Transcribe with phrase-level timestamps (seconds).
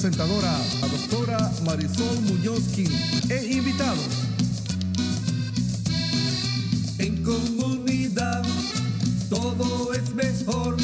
[0.00, 2.86] presentadora, la doctora Marisol Muñozki,
[3.28, 4.06] e invitados.
[6.96, 8.42] En comunidad
[9.28, 10.78] todo es mejor.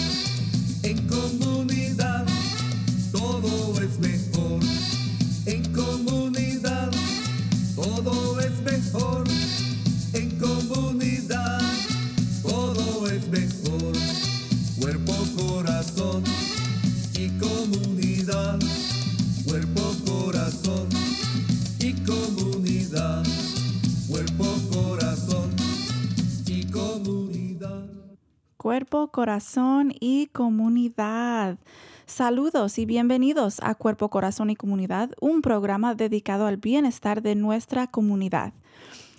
[0.83, 2.27] En comunidad
[3.11, 4.61] todo es mejor.
[5.47, 6.91] En comunidad
[7.75, 9.25] todo es mejor.
[10.13, 11.63] En comunidad
[12.43, 13.93] todo es mejor.
[14.79, 16.23] Cuerpo, corazón
[17.15, 18.06] y comunidad.
[28.67, 31.57] Cuerpo, corazón y comunidad.
[32.05, 37.87] Saludos y bienvenidos a Cuerpo, Corazón y Comunidad, un programa dedicado al bienestar de nuestra
[37.87, 38.55] comunidad.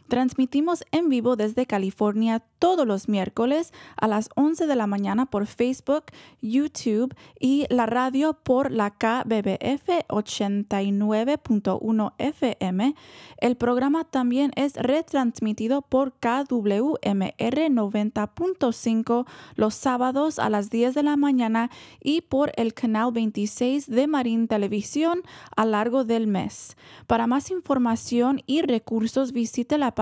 [0.07, 5.47] Transmitimos en vivo desde California todos los miércoles a las 11 de la mañana por
[5.47, 6.05] Facebook,
[6.41, 12.95] YouTube y la radio por la KBBF 89.1 FM.
[13.37, 19.25] El programa también es retransmitido por KWMR 90.5
[19.55, 21.69] los sábados a las 10 de la mañana
[22.01, 25.21] y por el canal 26 de Marín Televisión
[25.55, 26.77] a largo del mes.
[27.07, 29.96] Para más información y recursos visite la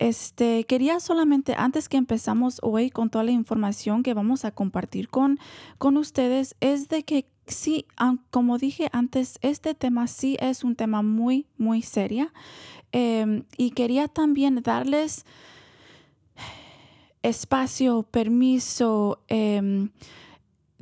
[0.00, 5.10] Este, quería solamente, antes que empezamos hoy con toda la información que vamos a compartir
[5.10, 5.38] con,
[5.76, 7.84] con ustedes, es de que sí,
[8.30, 12.32] como dije antes, este tema sí es un tema muy, muy seria.
[12.92, 15.26] Em, y quería también darles
[17.22, 19.90] espacio, permiso, em,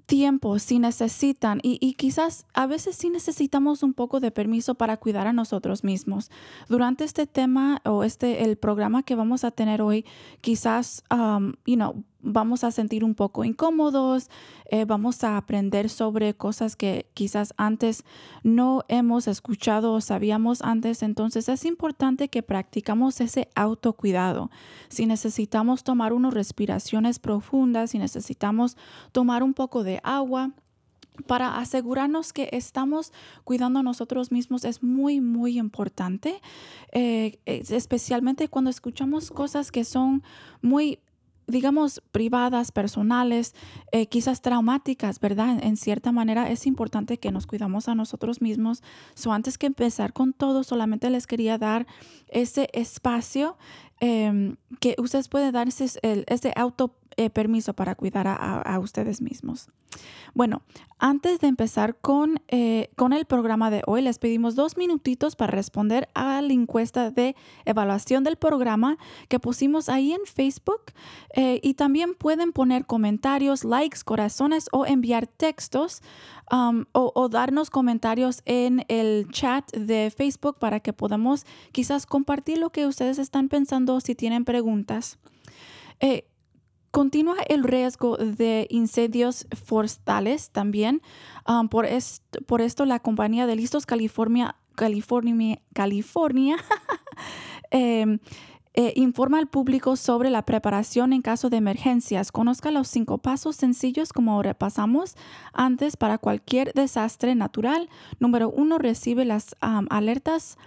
[0.09, 4.97] tiempo si necesitan y, y quizás a veces sí necesitamos un poco de permiso para
[4.97, 6.31] cuidar a nosotros mismos.
[6.67, 10.07] Durante este tema o este el programa que vamos a tener hoy,
[10.41, 14.29] quizás um, you know, vamos a sentir un poco incómodos,
[14.71, 18.05] eh, vamos a aprender sobre cosas que quizás antes
[18.43, 21.03] no hemos escuchado o sabíamos antes.
[21.03, 24.51] Entonces es importante que practicamos ese autocuidado.
[24.89, 28.77] Si necesitamos tomar unas respiraciones profundas, si necesitamos
[29.13, 30.51] tomar un poco de agua,
[31.27, 33.13] para asegurarnos que estamos
[33.43, 36.41] cuidando a nosotros mismos es muy, muy importante,
[36.93, 40.23] eh, es- especialmente cuando escuchamos cosas que son
[40.63, 41.01] muy
[41.49, 43.55] digamos, privadas, personales,
[43.91, 45.59] eh, quizás traumáticas, ¿verdad?
[45.63, 48.83] En, cierta manera es importante que nos cuidamos a nosotros mismos.
[49.15, 51.87] So, antes que empezar con todo, solamente les quería dar
[52.29, 53.57] ese espacio
[54.01, 59.69] em, que ustedes pueden darse el- ese auto eh, permiso para cuidar a, ustedes mismos.
[60.35, 60.63] Bueno,
[61.01, 65.51] antes de empezar con, eh, con el programa de hoy, les pedimos dos minutitos para
[65.51, 67.35] responder a la encuesta de
[67.65, 68.99] evaluación del programa
[69.29, 70.93] que pusimos ahí en Facebook
[71.35, 76.03] eh, y también pueden poner comentarios, likes, corazones o enviar textos
[76.53, 82.59] um, o, o, darnos comentarios en el chat de Facebook para que podamos quizás compartir
[82.59, 85.19] lo que ustedes están pensando si tienen preguntas.
[86.01, 86.29] Eh,
[86.91, 91.03] Continúa el riesgo de incendios forestales también.
[91.47, 94.57] Um, por, esto, la compañía de Listos California,
[97.71, 98.19] eh,
[98.81, 102.31] eh, informa al público sobre la preparación en caso de emergencias.
[102.31, 105.17] Conozca los cinco pasos sencillos como repasamos
[105.53, 107.89] antes para cualquier desastre natural.
[108.21, 110.59] Número uno, recibe las um, alertas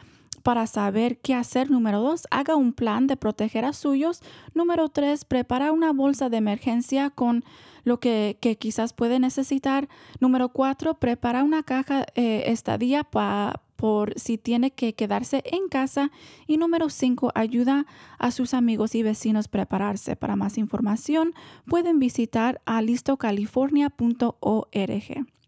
[0.42, 1.70] para saber qué hacer.
[1.70, 4.22] Número dos, haga un plan de proteger a suyos.
[4.54, 7.44] Número tres, prepara una bolsa de emergencia con
[7.84, 9.90] lo que, quizás puede necesitar.
[10.20, 16.12] Número cuatro, prepara una caja eh, estadía para por si tiene que quedarse en casa.
[16.46, 17.88] Y número cinco, ayuda
[18.20, 20.16] a sus amigos y vecinos prepararse.
[20.16, 21.34] Para más información,
[21.66, 25.41] pueden visitar a listocalifornia.org.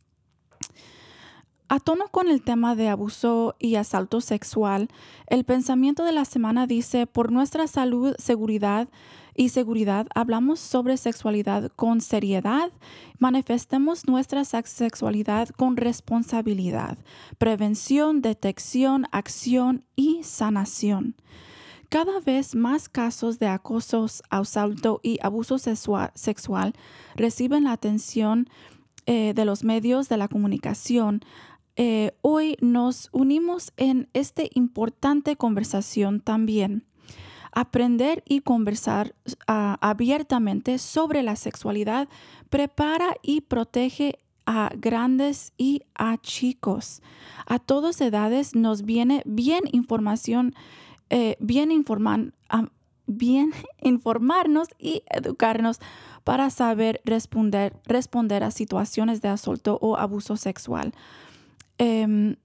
[1.74, 4.90] A tono con el tema de abuso y asalto sexual,
[5.26, 8.90] el pensamiento de la semana dice, por nuestra salud, seguridad
[9.34, 12.72] y seguridad, hablamos sobre sexualidad con seriedad,
[13.18, 17.00] manifestemos nuestra sexualidad con responsabilidad,
[17.40, 21.16] prevención, detección, acción y sanación.
[21.90, 26.74] Cada vez más casos de acoso, asalto y abuso sexual
[27.16, 28.48] reciben la atención
[29.06, 31.26] eh, de los medios de la comunicación
[31.76, 36.86] eh, hoy nos unimos en esta importante conversación también.
[37.52, 39.16] Aprender y conversar
[39.48, 42.10] ah, abiertamente sobre la sexualidad
[42.50, 47.02] prepara y protege a grandes y a chicos.
[47.46, 50.54] A todas edades nos viene bien información,
[51.10, 51.70] eh, bien,
[53.08, 55.80] bien informarnos y educarnos
[56.24, 60.94] para saber responder, responder a situaciones de asalto o abuso sexual.
[61.86, 62.38] Em,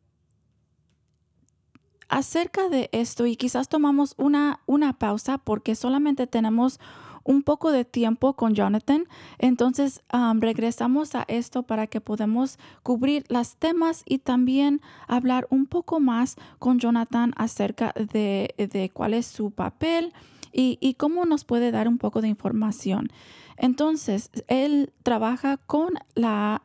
[2.08, 6.80] acerca de esto, y quizás tomamos una, una pausa porque solamente tenemos
[7.22, 9.04] un poco de tiempo con Jonathan.
[9.38, 10.02] Entonces
[10.40, 16.34] regresamos a esto para que podamos cubrir las temas y también hablar un poco más
[16.58, 20.12] con Jonathan acerca de, de cuál es su papel
[20.52, 23.08] y, cómo nos puede dar un poco de información.
[23.56, 25.94] Entonces, él trabaja con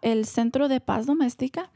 [0.02, 1.72] el Centro de Paz Doméstica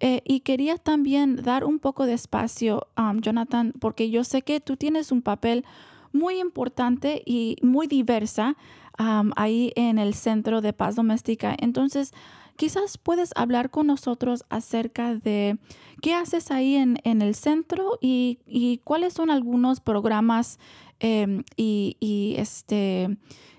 [0.00, 4.60] eh, y quería también dar un poco de espacio, um, Jonathan, porque yo sé que
[4.60, 5.64] tú tienes un papel
[6.12, 8.56] muy importante y muy diversa
[8.98, 11.56] um, ahí en el Centro de Paz Doméstica.
[11.58, 12.12] Entonces,
[12.58, 15.58] quizás puedes hablar con nosotros acerca de
[16.02, 20.58] qué haces ahí en, el centro y, cuáles son algunos programas
[21.00, 23.16] em, y, y, este,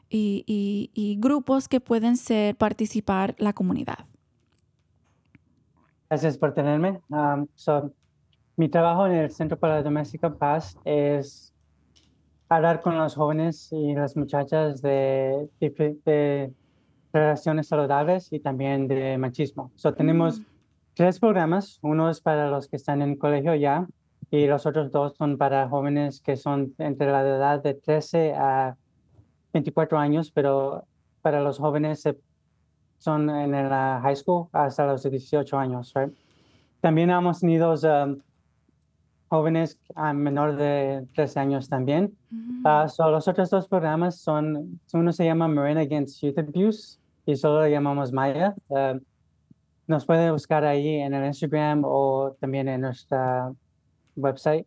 [0.09, 4.05] y, grupos que pueden ser participar la comunidad.
[6.09, 7.01] Gracias por tenerme.
[8.55, 11.53] mi trabajo en el Centro para la Doméstica Paz es
[12.49, 16.53] hablar con los jóvenes y las muchachas de, de
[17.13, 19.71] relaciones saludables y también de machismo.
[19.75, 20.45] So, tenemos mm.
[20.95, 21.79] tres programas.
[21.81, 23.87] Uno es para los que están en colegio ya
[24.31, 28.75] y los otros dos son para jóvenes que son entre la edad de 13 a
[29.53, 30.85] 24 años, pero
[31.21, 32.03] para los jóvenes
[32.99, 35.91] son en la high school hasta los 18 años.
[35.95, 36.13] Right?
[36.81, 38.21] También hemos tenido um,
[39.29, 42.15] jóvenes a menor de 13 años también.
[42.63, 47.61] Uh, los otros dos programas son, uno se llama Marine Against Youth Abuse y solo
[47.61, 48.53] lo llamamos Maya.
[48.67, 48.99] Uh,
[49.87, 53.51] nos puede buscar ahí en el Instagram o también en nuestra
[54.15, 54.65] website.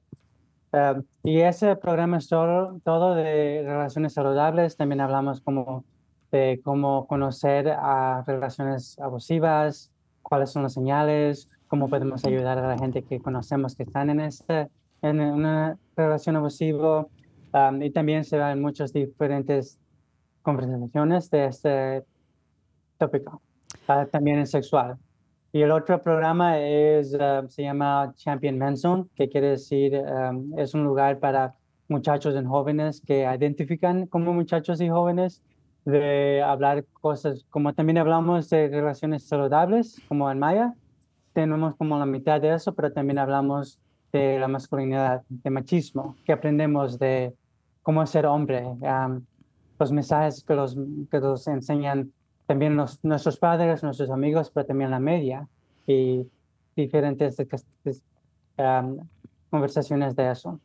[0.72, 4.76] Uh, y ese programa es todo, todo de relaciones saludables.
[4.76, 5.84] También hablamos como
[6.30, 12.78] de cómo conocer a relaciones abusivas, cuáles son las señales, cómo podemos ayudar a la
[12.78, 14.68] gente que conocemos que están en, este,
[15.02, 17.06] en una relación abusiva.
[17.54, 19.78] Um, y también se dan muchas diferentes
[20.40, 22.04] conversaciones de este
[22.96, 23.42] tópico,
[23.88, 24.96] uh, también es sexual.
[25.52, 30.58] Y el otro programa es, uh, se llama Champion Men's Zone, que quiere decir um,
[30.58, 31.54] es un lugar para
[31.88, 35.42] muchachos y jóvenes que identifican como muchachos y jóvenes
[35.84, 40.74] de hablar cosas, como también hablamos de relaciones saludables, como en Maya,
[41.32, 43.78] tenemos como la mitad de eso, pero también hablamos
[44.12, 47.34] de la masculinidad, de machismo, que aprendemos de
[47.82, 48.66] cómo ser hombre.
[49.78, 50.76] los mensajes que los,
[51.10, 52.12] que los enseñan
[52.46, 55.48] también nuestros padres, nuestros amigos, pero también la media
[55.86, 56.26] y
[56.76, 57.36] diferentes
[58.58, 58.98] um,
[59.50, 60.60] conversaciones de eso.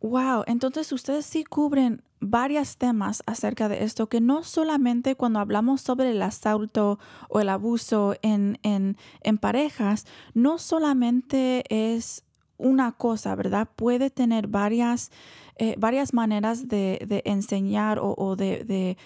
[0.00, 5.80] Wow, entonces ustedes sí cubren varios temas acerca de esto, que no solamente cuando hablamos
[5.80, 12.24] sobre el asalto o el abuso en, en, en parejas, no solamente es
[12.58, 13.68] una cosa, ¿verdad?
[13.74, 15.10] Puede tener varias,
[15.56, 18.96] eh, varias maneras de, de enseñar o, o de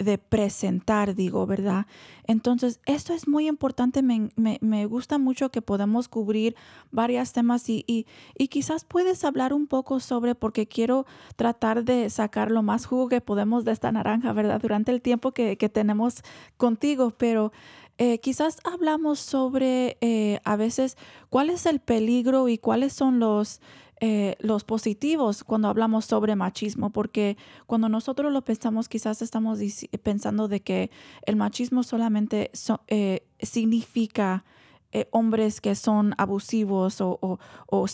[0.00, 1.86] de presentar, digo, ¿verdad?
[2.26, 6.56] Entonces, esto es muy importante, me, me, me gusta mucho que podamos cubrir
[6.90, 12.08] varios temas y, y, y, quizás puedes hablar un poco sobre, porque quiero tratar de
[12.08, 14.60] sacar lo más jugo que podemos de esta naranja, ¿verdad?
[14.60, 16.22] Durante el tiempo que, que tenemos
[16.56, 17.52] contigo, pero
[17.98, 20.96] eh, quizás hablamos sobre eh, a veces
[21.28, 23.60] cuál es el peligro y cuáles son los...
[24.02, 29.58] Eh, los positivos cuando hablamos sobre machismo, porque cuando nosotros lo pensamos, quizás estamos
[30.02, 30.90] pensando de que
[31.26, 34.44] el machismo solamente so, eh, significa
[34.92, 37.86] eh, hombres que son abusivos o, o,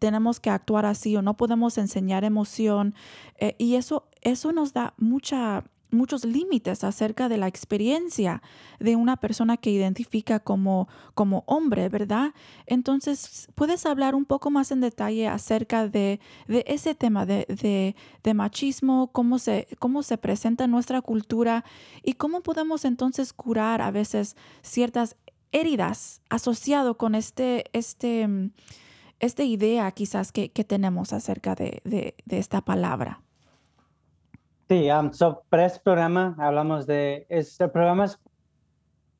[0.00, 2.96] tenemos que actuar así o no podemos enseñar emoción
[3.38, 5.62] eh, y eso, eso nos da mucha
[5.92, 8.42] muchos límites acerca de la experiencia
[8.80, 12.34] de una persona que identifica como, como hombre, ¿verdad?
[12.66, 17.94] Entonces, ¿puedes hablar un poco más en detalle acerca de, ese tema de,
[18.34, 21.64] machismo, cómo se, cómo se presenta en nuestra cultura
[22.02, 25.16] y cómo podemos entonces curar a veces ciertas
[25.52, 28.50] heridas asociado con este, este,
[29.20, 33.20] esta idea quizás que, que tenemos acerca de esta palabra?
[34.72, 38.06] Sí, um, so, para este programa hablamos de, este programa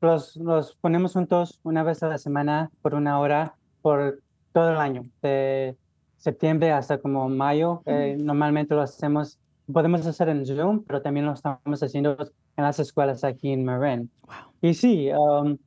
[0.00, 4.22] los, los ponemos juntos una vez a la semana por una hora por
[4.54, 5.76] todo el año, de
[6.16, 7.82] septiembre hasta como mayo.
[7.84, 9.38] Eh, normalmente lo hacemos,
[9.70, 12.16] podemos hacer en Zoom, pero también lo estamos haciendo
[12.56, 14.10] en las escuelas aquí en Marin.
[14.22, 14.54] Wow.
[14.62, 15.58] Y sí, um,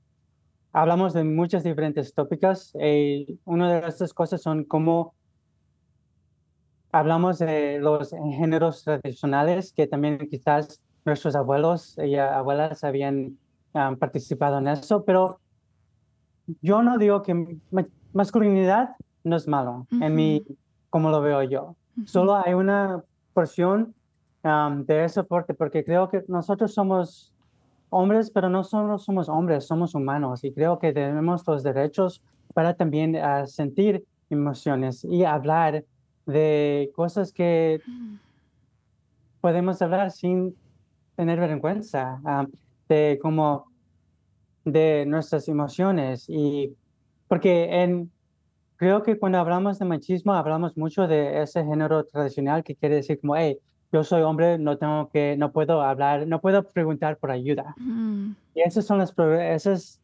[0.74, 2.74] hablamos de muchas diferentes tópicas.
[2.82, 5.14] y una de estas cosas son cómo
[6.96, 13.38] hablamos de los géneros tradicionales que también quizás nuestros abuelos y abuelas habían
[13.74, 15.40] um, participado en eso, pero
[16.62, 17.34] yo no digo que
[17.72, 20.06] ma masculinidad no es malo, uh -huh.
[20.06, 20.44] en mi,
[20.90, 21.64] como lo veo yo.
[21.64, 22.08] Uh -huh.
[22.08, 23.94] Solo hay una porción
[24.44, 27.34] um, de ese soporte, porque creo que nosotros somos
[27.90, 32.22] hombres, pero no solo somos hombres, somos humanos y creo que tenemos los derechos
[32.54, 35.84] para también uh, sentir emociones y hablar
[36.26, 37.82] de cosas que
[39.42, 40.56] podemos hablar sin
[41.16, 42.48] tener vergüenza, um,
[42.90, 43.66] de como
[44.64, 46.76] de nuestras emociones y
[47.28, 48.12] porque en
[48.78, 53.20] creo que cuando hablamos de machismo hablamos mucho de ese género tradicional que quiere decir
[53.22, 53.60] como hey
[53.92, 58.32] yo soy hombre no tengo que no puedo hablar no puedo preguntar por ayuda Mm.
[58.56, 60.00] y esos son los esos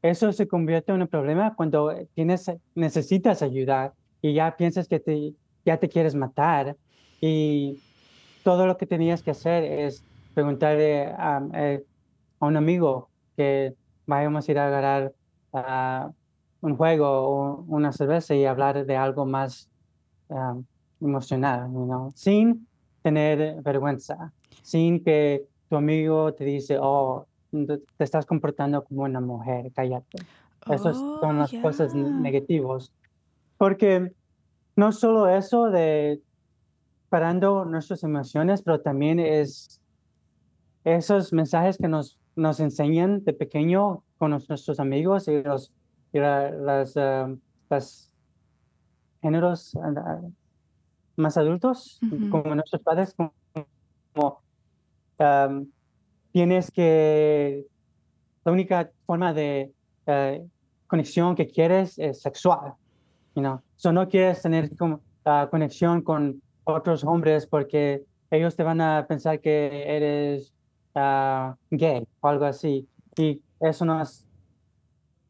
[0.00, 5.34] eso se convierte en un problema cuando tienes necesitas ayuda y ya piensas que te
[5.64, 6.76] ya te quieres matar
[7.20, 7.80] y
[8.42, 10.04] todo lo que tenías que hacer es
[10.34, 11.84] preguntarle a, eh,
[12.40, 13.74] a un amigo que
[14.06, 15.12] vayamos a ir a agarrar
[15.52, 16.12] uh,
[16.60, 19.70] un juego o una cerveza y hablar de algo más
[20.28, 20.64] um,
[21.00, 22.12] emocional, you know?
[22.14, 22.66] sin
[23.02, 29.70] tener vergüenza, sin que tu amigo te dice, oh, te estás comportando como una mujer,
[29.74, 30.18] cállate.
[30.70, 31.60] Esas Oh, son las yeah.
[31.62, 32.90] cosas negativas.
[33.58, 34.12] Porque
[34.76, 36.20] no solo eso de
[37.08, 39.80] parando nuestras emociones, pero también es
[40.84, 45.72] esos mensajes que nos, nos enseñan de pequeño con los- nuestros amigos y los
[46.12, 48.12] y la- las, um, las
[49.20, 50.32] géneros uh,
[51.16, 51.98] más adultos,
[52.30, 53.32] como nuestros padres, como,
[54.12, 54.40] como,
[55.18, 55.66] um,
[56.30, 57.66] tienes que,
[58.44, 59.72] la única forma de
[60.06, 60.46] eh,
[60.86, 62.74] conexión que quieres es sexual,
[63.34, 63.62] you know?
[63.76, 65.00] So no quieres tener como,
[65.50, 70.52] conexión con otros hombres porque ellos te van a pensar que eres
[70.94, 72.88] ah, gay o algo así.
[73.16, 74.26] Y eso no es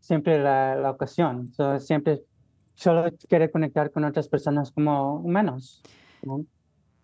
[0.00, 1.52] siempre la, la ocasión.
[1.52, 2.22] So, siempre
[2.74, 5.82] solo quiere conectar con otras personas como humanos.
[6.22, 6.44] ¿no?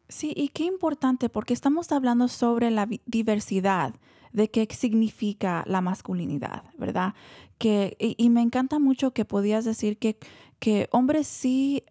[0.08, 3.94] Sí, y qué importante, porque estamos hablando sobre la diversidad,
[4.32, 7.14] de qué significa la masculinidad, ¿verdad?
[7.58, 10.16] Que, y, me encanta mucho que podías decir que,
[10.58, 11.84] que hombres sí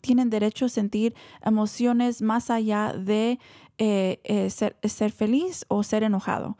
[0.00, 3.38] tienen derecho a sentir emociones más allá de
[3.78, 6.56] eh, eh, ser, ser feliz o ser enojado.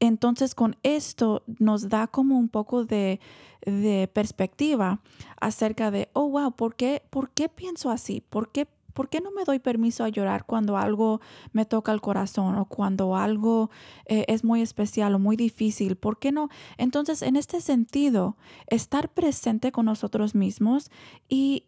[0.00, 3.20] Entonces, con esto nos da como un poco de,
[3.64, 5.00] de perspectiva
[5.40, 8.20] acerca de, oh, wow, ¿por qué, ¿por qué pienso así?
[8.20, 11.20] ¿Por qué ¿por qué no me doy permiso a llorar cuando algo
[11.52, 13.70] me toca el corazón o cuando algo
[14.06, 15.96] eh, es muy especial o muy difícil?
[15.96, 16.48] ¿Por qué no?
[16.78, 18.36] Entonces, en este sentido,
[18.68, 20.90] estar presente con nosotros mismos
[21.28, 21.64] y,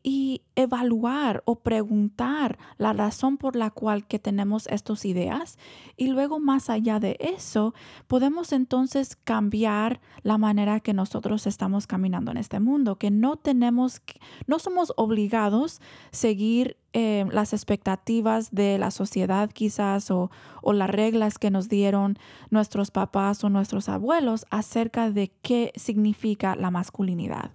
[0.59, 5.59] evaluar o preguntar la razón por la cual que tenemos estas ideas
[5.99, 7.75] y luego más allá de eso,
[8.07, 14.01] podemos entonces cambiar la manera que nosotros estamos caminando en este mundo, que no tenemos,
[14.47, 20.31] no somos obligados a seguir eh, las expectativas de la sociedad quizás o,
[20.63, 22.17] o, las reglas que nos dieron
[22.49, 27.51] nuestros papás o nuestros abuelos acerca de qué significa la masculinidad.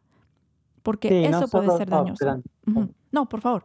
[0.83, 2.39] Porque eso puede ser dañoso.
[3.12, 3.63] No, por favor.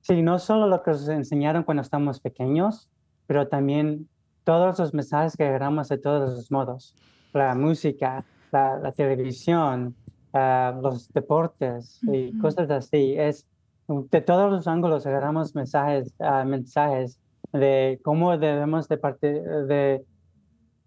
[0.00, 2.88] Sí, no solo lo que nos enseñaron cuando estamos pequeños,
[3.26, 4.08] pero también
[4.44, 6.94] todos los mensajes que agarramos de todos los modos.
[7.32, 9.96] La música, la, televisión,
[10.34, 13.16] uh, los deportes y cosas así.
[13.18, 13.44] Es
[13.88, 17.20] de todos los ángulos agarramos mensajes, uh, mensajes
[17.52, 20.04] de cómo debemos de,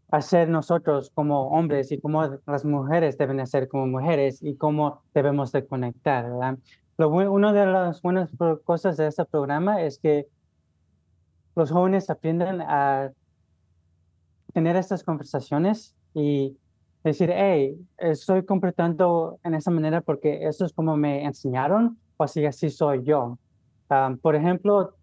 [0.10, 5.52] hacer nosotros como hombres y cómo las mujeres deben hacer como mujeres y cómo debemos
[5.52, 6.26] de conectar.
[6.98, 8.32] Lo, una de las buenas
[8.64, 10.28] cosas de este programa es que
[11.56, 13.12] los jóvenes aprenden a
[14.54, 16.58] tener estas conversaciones y
[17.04, 22.70] decir, hey, estoy completando en esa manera porque eso es como me enseñaron así, así
[22.70, 23.38] soy yo.
[24.22, 24.94] por ejemplo,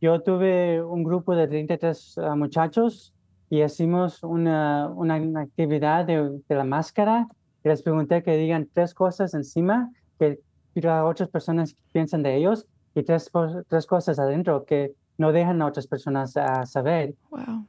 [0.00, 3.14] yo tuve un grupo de 33 uh, muchachos
[3.48, 7.28] y hicimos una, una, actividad de, de, la máscara
[7.62, 10.40] y les pregunté que digan tres cosas encima que
[10.82, 13.30] otras personas piensan de ellos y tres,
[13.68, 17.14] tres cosas adentro que no dejan a otras personas a saber.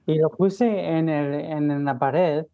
[0.06, 2.46] Y lo puse en, el, en la pared.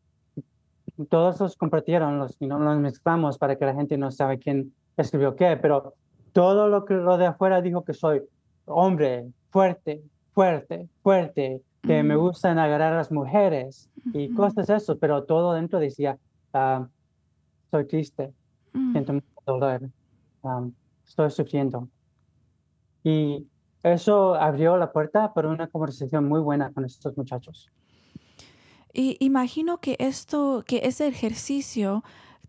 [1.09, 5.35] Todos los compartieron, los, no los mezclamos para que la gente no sabe quién escribió
[5.35, 5.95] qué, pero
[6.33, 8.21] todo lo que lo de afuera dijo que soy
[8.65, 10.01] hombre, fuerte,
[10.33, 15.79] fuerte, fuerte, que me gustan agarrar a las mujeres y cosas eso, pero todo dentro
[15.79, 16.17] decía,
[16.53, 16.87] ah,
[17.71, 18.31] soy triste,
[18.91, 19.89] siento mucho dolor,
[21.07, 21.87] estoy sufriendo.
[23.03, 23.47] Y
[23.83, 27.71] eso abrió la puerta para una conversación muy buena con estos muchachos.
[28.93, 32.03] Y imagino que esto, que ese ejercicio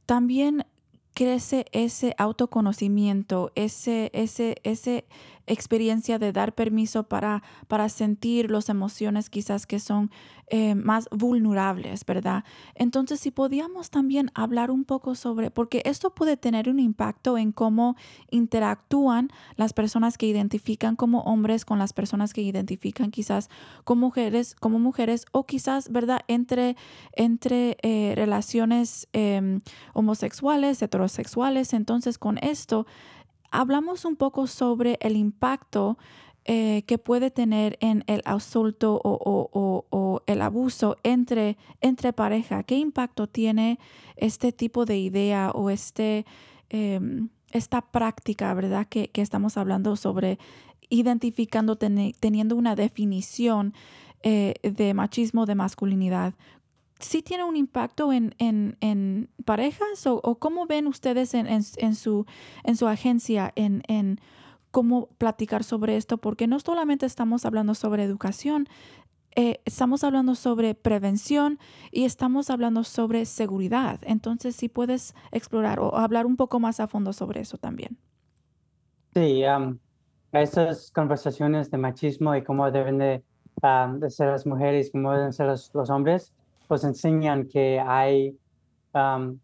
[0.04, 0.66] también
[1.14, 5.04] crece ese autoconocimiento, ese, ese, ese
[5.46, 10.10] experiencia de dar permiso para, para sentir las emociones quizás que son
[10.54, 12.44] eh, más vulnerables, ¿verdad?
[12.74, 17.52] Entonces, si podíamos también hablar un poco sobre, porque esto puede tener un impacto en
[17.52, 17.96] cómo
[18.30, 23.48] interactúan las personas que identifican como hombres con las personas que identifican quizás
[23.84, 26.20] como mujeres, como mujeres o quizás, ¿verdad?
[26.28, 26.76] Entre,
[27.16, 29.60] entre eh, relaciones em,
[29.94, 31.72] homosexuales, heterosexuales.
[31.72, 32.86] Entonces, con esto,
[33.52, 35.98] hablamos un poco sobre el impacto
[36.44, 41.56] eh, que puede tener en el asalto o, el abuso entre,
[42.16, 42.64] pareja.
[42.64, 43.78] ¿Qué impacto tiene
[44.16, 46.26] este tipo de idea o este,
[46.70, 48.88] em, esta práctica, verdad?
[48.88, 50.38] Que, estamos hablando sobre
[50.90, 53.72] identificando, teniendo una definición
[54.24, 56.34] eh, de machismo, de masculinidad.
[57.02, 62.26] ¿Sí tiene un impacto en, en, parejas o, cómo ven ustedes en, en, su,
[62.64, 64.20] en su agencia en, en
[64.70, 66.18] cómo platicar sobre esto?
[66.18, 68.68] Porque no solamente estamos hablando sobre educación,
[69.34, 71.58] eh, estamos hablando sobre prevención
[71.90, 73.98] y estamos hablando sobre seguridad.
[74.02, 77.96] Entonces, si puedes explorar o hablar un poco más a fondo sobre eso también.
[79.14, 79.42] Sí,
[80.32, 83.22] esas conversaciones de machismo y cómo deben de,
[83.98, 86.32] de ser las mujeres, cómo deben ser los, los hombres,
[86.72, 88.34] pues enseñan que hay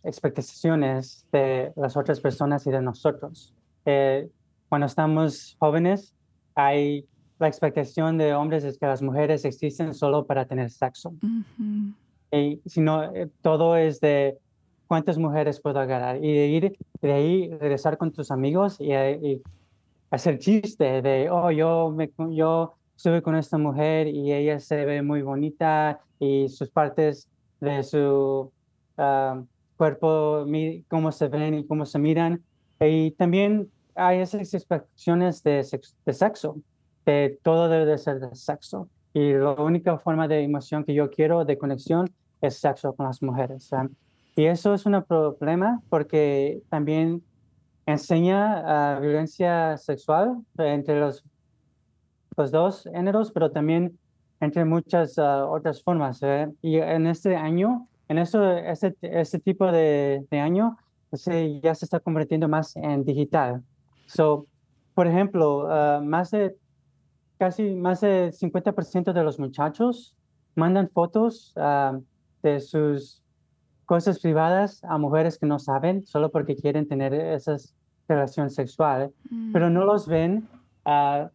[0.03, 3.53] expectaciones de las otras personas y de nosotros.
[3.85, 4.31] Eh,
[4.71, 6.15] cuando estamos jóvenes,
[6.55, 7.05] hay
[7.39, 11.13] la expectación de hombres es que las mujeres existen solo para tener sexo.
[12.33, 14.39] Y si no, eh, todo es de
[14.87, 19.43] cuántas mujeres puedo agarrar y de ir de ahí regresar con tus amigos y, y
[20.11, 25.03] hacer chiste de, oh, yo, me, yo estuve con esta mujer y ella se ve
[25.03, 27.29] muy bonita y sus partes
[27.61, 28.53] de su
[28.97, 29.43] ah,
[29.77, 30.47] cuerpo,
[30.89, 32.43] cómo se ven y cómo se miran.
[32.81, 35.67] Y también hay esas expectaciones de,
[36.07, 36.57] de sexo,
[37.05, 38.89] de todo debe de ser de sexo.
[39.15, 43.23] Y la única forma de emoción que yo quiero, de conexión, es sexo con las
[43.23, 43.71] mujeres.
[44.37, 47.23] Y eso es un problema porque también
[47.87, 51.25] enseña uh, violencia sexual entre los
[52.39, 53.99] los dos géneros, pero también
[54.41, 56.23] entre muchas ah, otras formas.
[56.23, 56.49] ¿eh?
[56.63, 60.77] Y en este año, en eso, este, este tipo de, de año,
[61.63, 63.63] ya se está convirtiendo más en digital.
[64.07, 64.47] So,
[64.95, 66.57] por ejemplo, ah, más de
[67.39, 70.15] casi más de 50% de los muchachos
[70.57, 71.99] mandan fotos ah,
[72.43, 73.23] de sus
[73.87, 77.75] cosas privadas a mujeres que no saben solo porque quieren tener esas
[78.09, 79.11] relaciones sexuales,
[79.53, 79.73] pero Mm.
[79.73, 80.49] no los ven.
[80.85, 81.31] ah,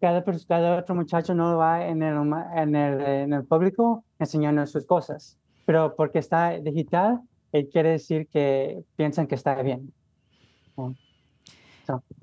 [0.00, 2.16] cada, cada otro muchacho no va en el,
[2.56, 7.20] en el, en el público enseñando sus cosas, pero porque está digital,
[7.52, 9.92] eh, quiere decir que piensan que está bien.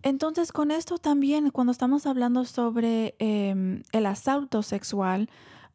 [0.04, 5.30] Entonces, con esto también, cuando estamos hablando sobre em, el asalto sexual,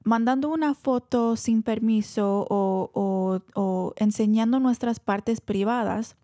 [0.05, 6.17] mandando una foto sin permiso o, o- o enseñando nuestras partes privadas,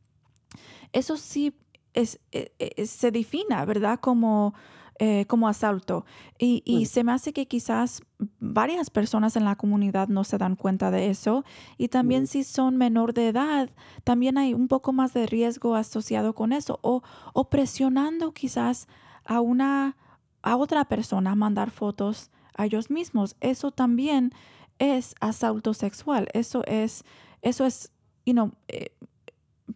[0.93, 1.55] eso sí
[1.93, 3.99] es, eh, eh, se defina, ¿verdad?
[4.01, 4.55] Como,
[4.99, 6.05] eh, como asalto.
[6.39, 6.87] Y, y Mm.
[6.87, 8.01] se me hace que quizás
[8.41, 11.45] varias personas en la comunidad no se dan cuenta de eso.
[11.77, 12.27] Y también Mm.
[12.27, 13.69] si son menor de edad,
[14.05, 16.79] también hay un poco más de riesgo asociado con eso.
[16.83, 17.03] O,
[17.35, 18.89] o presionando quizás
[19.25, 19.97] a una
[20.43, 23.35] a otra persona a mandar fotos a ellos mismos.
[23.41, 24.31] Eso también
[24.79, 26.29] es asalto sexual.
[26.35, 27.05] Eso es,
[27.43, 27.91] eso es,
[28.25, 28.93] you know, eh,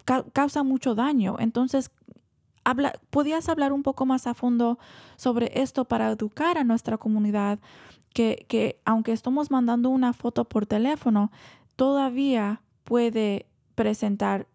[0.04, 1.36] ca- causa mucho daño.
[1.40, 1.90] Entonces,
[3.10, 4.78] ¿podías hablar un poco más a fondo
[5.16, 7.58] sobre esto para educar a nuestra comunidad
[8.12, 11.30] que, que aunque estamos mandando una foto por teléfono,
[11.76, 14.46] todavía puede presentar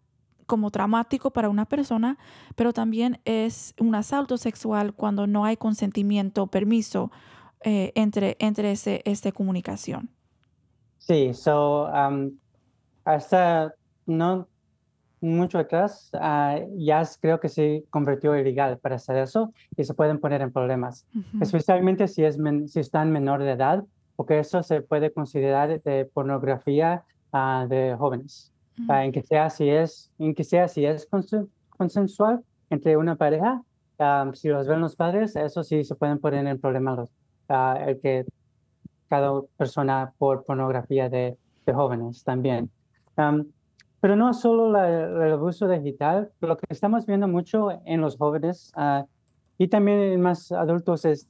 [0.46, 2.18] como traumático para una persona,
[2.56, 7.12] pero también es un asalto sexual cuando no hay consentimiento, permiso
[7.62, 10.10] eh, entre, entre ese, esta comunicación.
[11.00, 12.38] Sí, so, um,
[13.04, 13.74] hasta
[14.06, 14.48] no
[15.26, 20.20] mucho atrás, ah, ya creo que se convirtió ilegal para hacer eso y se pueden
[20.20, 21.44] poner en problemas, Ujú.
[21.44, 23.84] especialmente si, es si están menor de edad,
[24.16, 28.92] porque eso se puede considerar de pornografía ah, de jóvenes, Ujú.
[28.92, 33.16] Ah, en que sea si es, en que sea si es consen- consensual entre una
[33.16, 33.62] pareja,
[34.00, 37.10] ah, si los ven los padres, eso sí se pueden poner en problemas los,
[37.88, 38.26] el que
[39.10, 42.72] cada persona por pornografía de, de jóvenes también.
[43.16, 43.46] Am,
[44.06, 44.88] pero no solo la-
[45.26, 49.08] el abuso digital, lo que estamos viendo mucho en los jóvenes ah,
[49.58, 51.28] y también en más adultos es,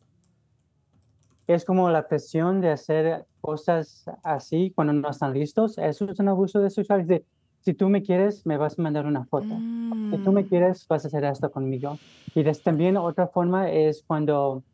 [1.47, 5.77] es como la presión de hacer cosas así cuando no están listos.
[5.77, 7.07] Eso es un abuso de sexual.
[7.07, 7.25] De,
[7.61, 9.63] si tú me quieres, me vas a mandar una foto.
[10.11, 10.47] Si tú me Mm.
[10.49, 12.01] quieres, vas a hacer esto conmigo.
[12.33, 14.65] Y des- también otra forma es cuando,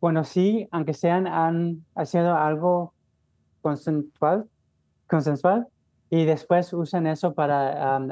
[0.00, 2.94] bueno, sí, aunque sean, han haciendo algo
[3.60, 4.48] consensual,
[5.06, 5.68] consensual
[6.12, 8.10] y después usan eso para um,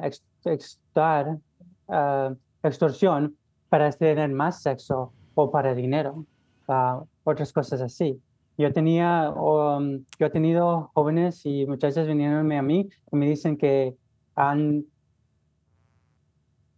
[1.89, 3.37] ah, extorsión
[3.69, 6.25] para tener más sexo o para dinero,
[6.67, 8.19] ah, otras cosas así.
[8.57, 13.59] Yo tenía, um, yo he tenido jóvenes y muchachas viniéndome a mí y me dicen
[13.59, 13.95] que
[14.35, 14.87] han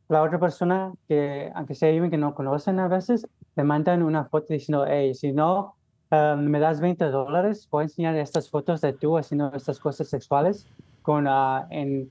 [0.08, 4.24] la otra persona que, aunque sea alguien que no conocen a veces, le mandan una
[4.24, 5.76] foto diciendo, hey, si no
[6.10, 10.08] ah, me das 20 dólares, voy a enseñar estas fotos de tú haciendo estas cosas
[10.08, 10.66] sexuales
[11.02, 12.10] con, ah, en,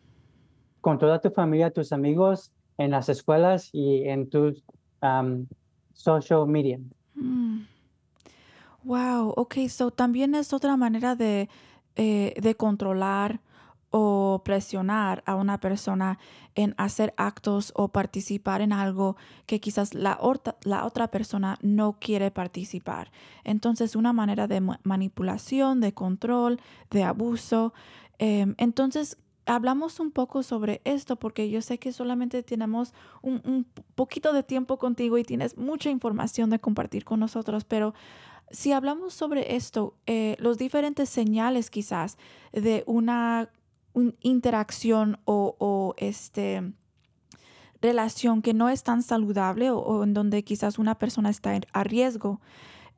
[0.82, 4.64] con toda tu familia, tus amigos, en las escuelas y en tus
[5.02, 5.48] um,
[5.94, 6.80] social media.
[7.16, 7.62] Mm.
[8.84, 11.50] Wow, ok, so también es otra manera de,
[11.96, 13.40] eh, de controlar
[13.92, 16.18] o presionar a una persona
[16.56, 20.18] en hacer actos o participar en algo que quizás la,
[20.64, 23.12] la otra persona no quiere participar.
[23.44, 27.74] Entonces, una manera de ma- manipulación, de control, de abuso.
[28.20, 34.34] Em, entonces, hablamos un poco sobre esto porque yo sé que solamente tenemos un, poquito
[34.34, 37.94] de tiempo contigo y tienes mucha información de compartir con nosotros, pero
[38.50, 42.18] si hablamos sobre esto, eh, los diferentes señales quizás
[42.52, 43.50] de una
[43.94, 46.74] un- interacción o, este
[47.82, 51.84] relación que no es tan saludable o, o en donde quizás una persona está a
[51.84, 52.40] riesgo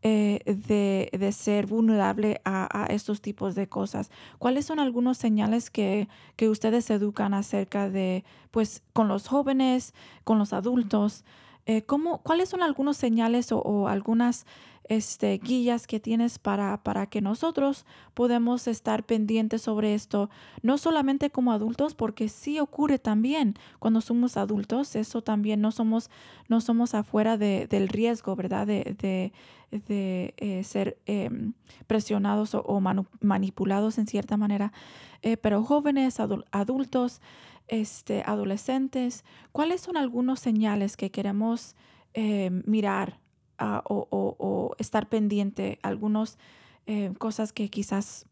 [0.04, 4.12] eh, de, de ser vulnerable a, estos tipos de cosas.
[4.38, 9.94] ¿Cuáles son algunos señales que, que ustedes educan acerca de, pues, con los jóvenes,
[10.26, 11.24] con los adultos?
[11.66, 14.46] Eh, ¿cómo- ¿Cuáles son algunos señales o algunas
[14.90, 20.30] este, guías que tienes para, para que nosotros podemos estar pendientes sobre esto,
[20.62, 26.10] no solamente como adultos, porque sí ocurre también cuando somos adultos, eso también no somos,
[26.50, 28.68] no somos afuera de- del riesgo, ¿verdad?
[28.68, 29.32] De, de-
[30.38, 31.54] eh, ser em,
[31.88, 32.80] presionados o,
[33.22, 34.72] manipulados en cierta manera.
[35.24, 37.22] Eh, pero jóvenes, adul- adultos,
[37.68, 41.76] este, adolescentes, ¿cuáles son algunos señales que queremos
[42.14, 43.20] eh, mirar
[43.58, 45.80] ah, o, o- o estar pendiente?
[45.84, 46.38] Algunas
[47.18, 48.26] cosas que quizás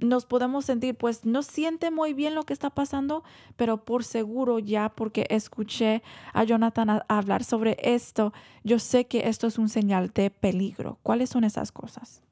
[0.00, 3.22] nos podemos sentir, pues no siente muy bien lo que está pasando,
[3.56, 6.02] pero por seguro ya porque escuché
[6.32, 8.32] a Jonathan a- hablar sobre esto,
[8.64, 10.98] yo sé que esto es un señal de peligro.
[11.02, 12.22] ¿Cuáles son esas cosas?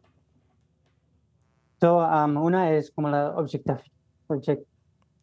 [1.80, 3.84] So, um, una es como la objectif-
[4.28, 4.64] object-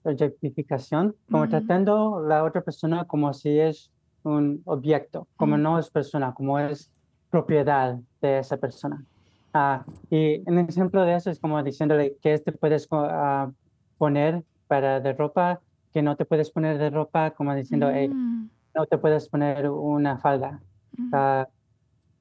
[0.03, 3.91] objectificación, como tratando la otra persona como si es
[4.25, 6.91] un objeto, como no es persona, como es
[7.29, 9.05] propiedad de esa persona.
[9.53, 13.51] Ah, y un ejemplo de eso es como diciéndole que te puedes co- ah,
[13.97, 15.61] poner para de ropa,
[15.93, 19.69] que no te puedes poner de ropa, como diciendo, "Hey, Mm, no te puedes poner
[19.69, 20.61] una falda.
[20.97, 21.47] mm, ah,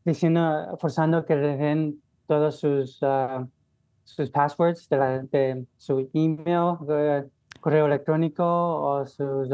[0.05, 3.01] diciendo, forzando que le den todos sus,
[4.05, 6.77] sus passwords de, la- de su email,
[7.61, 9.49] correo electrónico o sus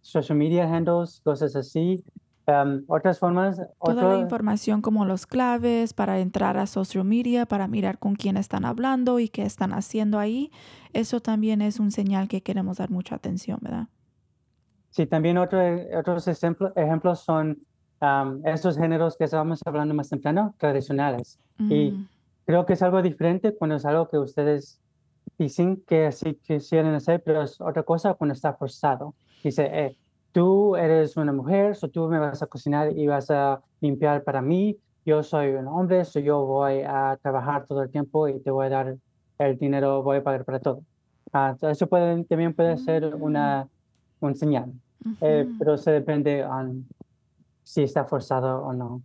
[0.00, 2.02] social media handles, cosas así.
[2.46, 7.44] Am, otras formas, Toda la otro- información como los claves para entrar a social media,
[7.44, 10.50] para mirar con quién están hablando y qué están haciendo ahí,
[10.94, 13.88] eso también es un señal que queremos dar mucha atención, ¿verdad?
[14.90, 15.60] sí, también otro-
[15.98, 17.58] otros ejemplo- ejemplos son
[18.00, 21.38] am, estos géneros que estábamos hablando más temprano, tradicionales.
[21.58, 22.06] Y Mm,
[22.46, 24.80] creo que es algo diferente cuando es algo que ustedes
[25.36, 29.14] dicen que así quisieran hacer, pero es otra cosa cuando está forzado.
[29.42, 29.96] Dice, eh,
[30.32, 34.42] tú eres una mujer, so tú me vas a cocinar y vas a limpiar para
[34.42, 34.76] mí.
[35.04, 38.66] Yo soy un hombre, so yo voy a trabajar todo el tiempo y te voy
[38.66, 38.96] a dar
[39.38, 40.82] el dinero, voy a pagar para todo.
[41.32, 43.68] Ah, so eso puede, también puede ser una,
[44.20, 44.72] un señal,
[45.20, 46.86] eh, pero se depende en
[47.62, 49.02] si está forzado o no.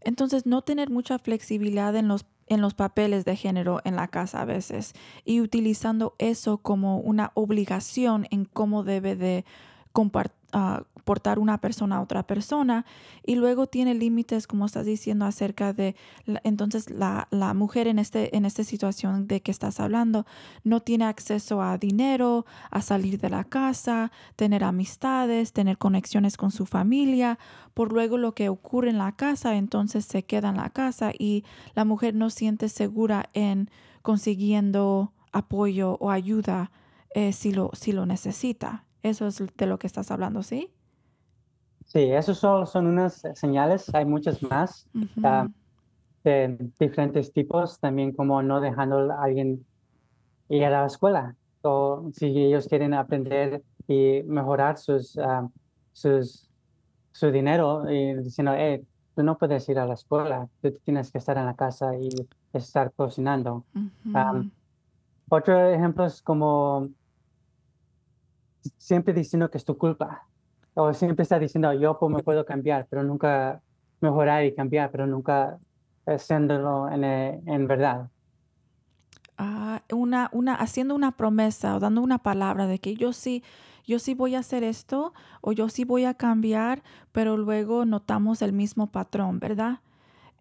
[0.00, 4.42] Entonces, no tener mucha flexibilidad en los, en los papeles de género en la casa
[4.42, 4.92] a veces
[5.24, 9.44] y utilizando eso como una obligación en cómo debe de
[9.92, 12.84] compar- ah, portar una persona a otra persona
[13.24, 15.94] y luego tiene límites, como estás diciendo, acerca de,
[16.42, 20.26] entonces la, la mujer en, este, en esta situación de que estás hablando
[20.64, 26.50] no tiene acceso a dinero, a salir de la casa, tener amistades, tener conexiones con
[26.50, 27.38] su familia,
[27.74, 31.44] por luego lo que ocurre en la casa, entonces se queda en la casa y
[31.74, 33.70] la mujer no siente segura en
[34.02, 36.70] consiguiendo apoyo o ayuda
[37.14, 38.84] eh, si, lo, si lo necesita.
[39.02, 40.73] Eso es de lo que estás hablando, ¿sí?
[41.94, 44.88] Sí, esos solo son unas señales, hay muchas más.
[45.22, 45.46] Ah,
[46.24, 49.64] de diferentes tipos, también como no dejando a alguien
[50.48, 55.48] ir a la escuela o si ellos quieren aprender y mejorar sus, ah,
[55.92, 56.50] sus,
[57.12, 61.18] su dinero y diciendo, hey, tú no puedes ir a la escuela, tú tienes que
[61.18, 62.08] estar en la casa y
[62.52, 63.66] estar cocinando.
[64.14, 64.42] ah.
[65.28, 66.88] Otro ejemplo es como
[68.78, 70.26] siempre diciendo que es tu culpa
[70.74, 73.60] o siempre está diciendo yo pues, me puedo cambiar, pero nunca
[74.00, 75.58] mejorar y cambiar, pero nunca
[76.06, 78.08] haciéndolo en, eh, en verdad.
[79.36, 83.42] Ah, una, una, haciendo una promesa o dando una palabra de que yo sí,
[83.84, 86.82] yo sí voy a hacer esto o yo sí voy a cambiar,
[87.12, 89.80] pero luego notamos el mismo patrón, ¿verdad?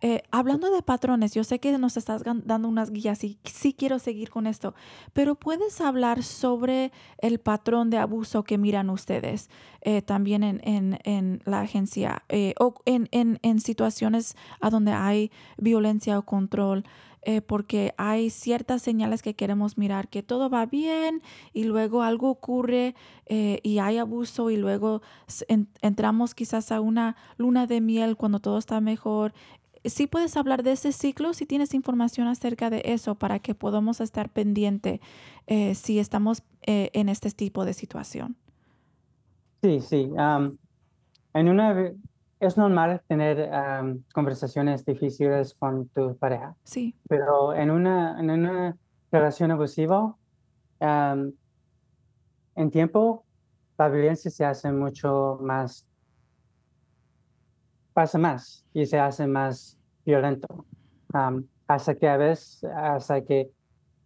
[0.06, 4.00] Eh, hablando de patrones, yo sé que nos estás dando unas guías y sí quiero
[4.00, 4.76] seguir con esto,
[5.14, 11.00] pero puedes hablar sobre el patrón de abuso que miran ustedes eh, también en, en-
[11.06, 16.84] en la agencia eh, o en, en- situaciones a donde hay violencia o control,
[17.22, 21.22] eh, porque hay ciertas señales que queremos mirar, que todo va bien
[21.54, 22.94] y luego algo ocurre
[23.26, 25.02] y hay abuso y luego
[25.82, 29.34] entramos quizás a una luna de miel cuando todo está mejor
[29.86, 34.02] sí puedes hablar de ese ciclo si tienes información acerca de eso para que podamos
[34.02, 35.02] estar pendiente
[35.48, 38.36] eh, si estamos eh, en este tipo de situación.
[39.62, 40.12] Sí, sí.
[41.34, 41.92] en una,
[42.40, 43.50] es normal tener
[44.14, 46.96] conversaciones difíciles con tu pareja, Sí.
[47.08, 48.78] pero en una, en una
[49.12, 50.16] relación abusiva,
[52.56, 53.26] en tiempo,
[53.78, 55.88] la violencia se hace mucho más,
[57.94, 60.66] pasa más y se hace más violento.
[61.14, 63.52] Am, hasta que a veces, hasta que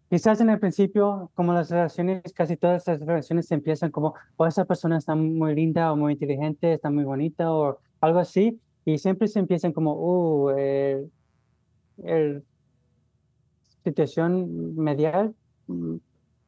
[0.09, 4.63] Quizás en el principio, como las relaciones, casi todas las relaciones empiezan como, o esa
[4.63, 9.27] persona está muy linda o muy inteligente, está muy bonita o algo así, y siempre
[9.27, 11.11] se empiezan como, uh, el,
[12.03, 12.43] el
[13.83, 15.35] situación medial,
[15.67, 15.95] mm,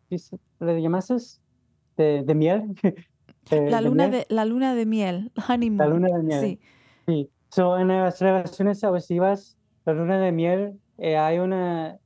[0.10, 0.18] ¿qué
[0.62, 1.42] ¿le llamases?
[1.98, 2.64] De, de miel.
[3.52, 4.26] Eh, La luna miel.
[4.28, 5.78] de, la luna de miel, honeymoon.
[5.80, 6.42] La luna de miel.
[6.42, 6.60] Sí.
[7.10, 11.98] Sí, so, en las relaciones abusivas, la luna de miel, eh, hay una,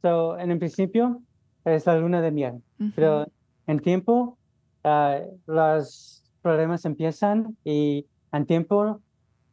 [0.00, 1.20] so, en el principio
[1.66, 2.92] es la luna de miel, Ujú.
[2.94, 3.26] pero
[3.66, 4.38] en tiempo
[4.84, 9.02] ah, los problemas empiezan y en tiempo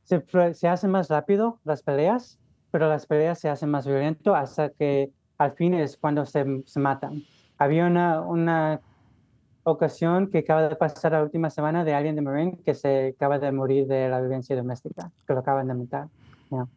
[0.03, 2.39] se, se hacen más rápido las peleas,
[2.71, 6.79] pero las peleas se hacen más violento hasta que al fin es cuando se, se
[6.79, 7.23] matan.
[7.57, 8.79] Había una, una
[9.71, 13.39] ocasión que acaba de pasar la última semana de alguien de Marin que se acaba
[13.39, 16.07] de morir de la violencia doméstica, que lo acaban de matar.
[16.49, 16.67] Yeah.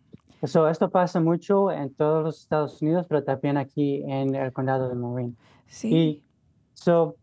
[0.44, 4.88] So, esto pasa mucho en todos los Estados Unidos, pero también aquí en el condado
[4.88, 5.36] de Marin.
[5.66, 5.94] Sí.
[5.94, 6.22] Y
[6.74, 7.16] so,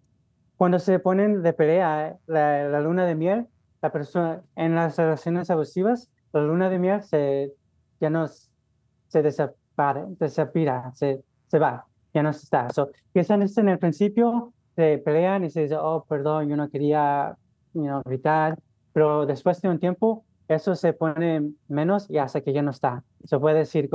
[0.56, 3.48] cuando se ponen de pelea la, la luna de miel,
[3.82, 7.54] la persona en las relaciones abusivas, la luna de miel se,
[8.00, 12.70] ya no se desapare, desapira, se, se va, ya no está.
[12.70, 16.70] So, empiezan esto en el principio, se pelean y se dice, oh, perdón, yo no
[16.70, 17.36] quería
[17.74, 18.58] you know, gritar,
[18.94, 23.04] pero después de un tiempo, eso se pone menos y hasta que ya no está.
[23.26, 23.90] Se puede decir,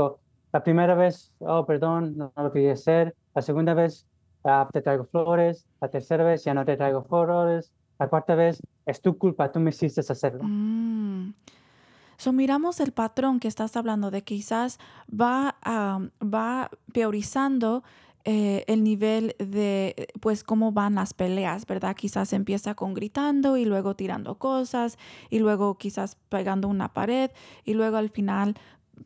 [0.53, 4.07] la primera vez, oh, perdón, no, lo quería hacer, la segunda vez,
[4.45, 8.61] ah, te traigo flores, la tercera vez, ya no te traigo flores, la cuarta vez,
[8.85, 10.45] es tu culpa, tú me hiciste hacerlo.
[10.45, 11.33] Mm.
[12.19, 17.83] So, miramos el patrón que estás hablando de quizás va, am, va priorizando
[18.25, 21.95] eh, el nivel de, pues, cómo van las peleas, ¿verdad?
[21.95, 24.99] Quizás empieza con gritando y luego tirando cosas
[25.31, 27.31] y luego quizás pegando una pared
[27.65, 28.55] y luego al final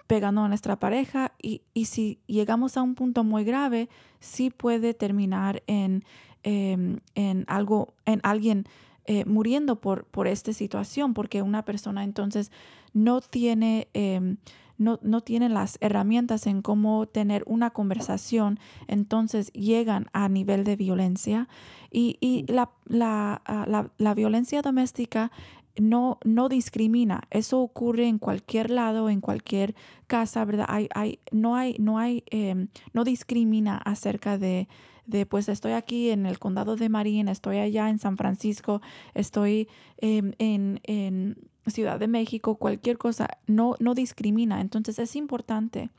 [0.07, 3.89] pegando a nuestra pareja y, y si llegamos a un punto muy grave,
[4.21, 6.05] sí puede terminar en,
[6.43, 8.67] em, en algo, en alguien
[9.11, 12.53] eh, muriendo por, por esta situación, porque una persona entonces
[12.93, 14.37] no tiene, em,
[14.79, 20.77] no, no tiene las herramientas en cómo tener una conversación, entonces llegan a nivel de
[20.77, 21.49] violencia.
[21.91, 25.31] Y, y la, la, ah, la- la violencia doméstica
[25.79, 27.23] no, no discrimina.
[27.31, 29.75] Eso ocurre en cualquier lado, en cualquier
[30.07, 30.67] casa, ¿verdad?
[30.69, 34.69] Hay, hay, no hay, no hay, em, no discrimina acerca de,
[35.07, 38.81] de, pues estoy aquí en el condado de Marín, estoy allá en San Francisco,
[39.15, 41.37] estoy em, en, en
[41.71, 44.61] Ciudad de México, cualquier cosa, no, no discrimina.
[44.61, 45.91] Entonces es importante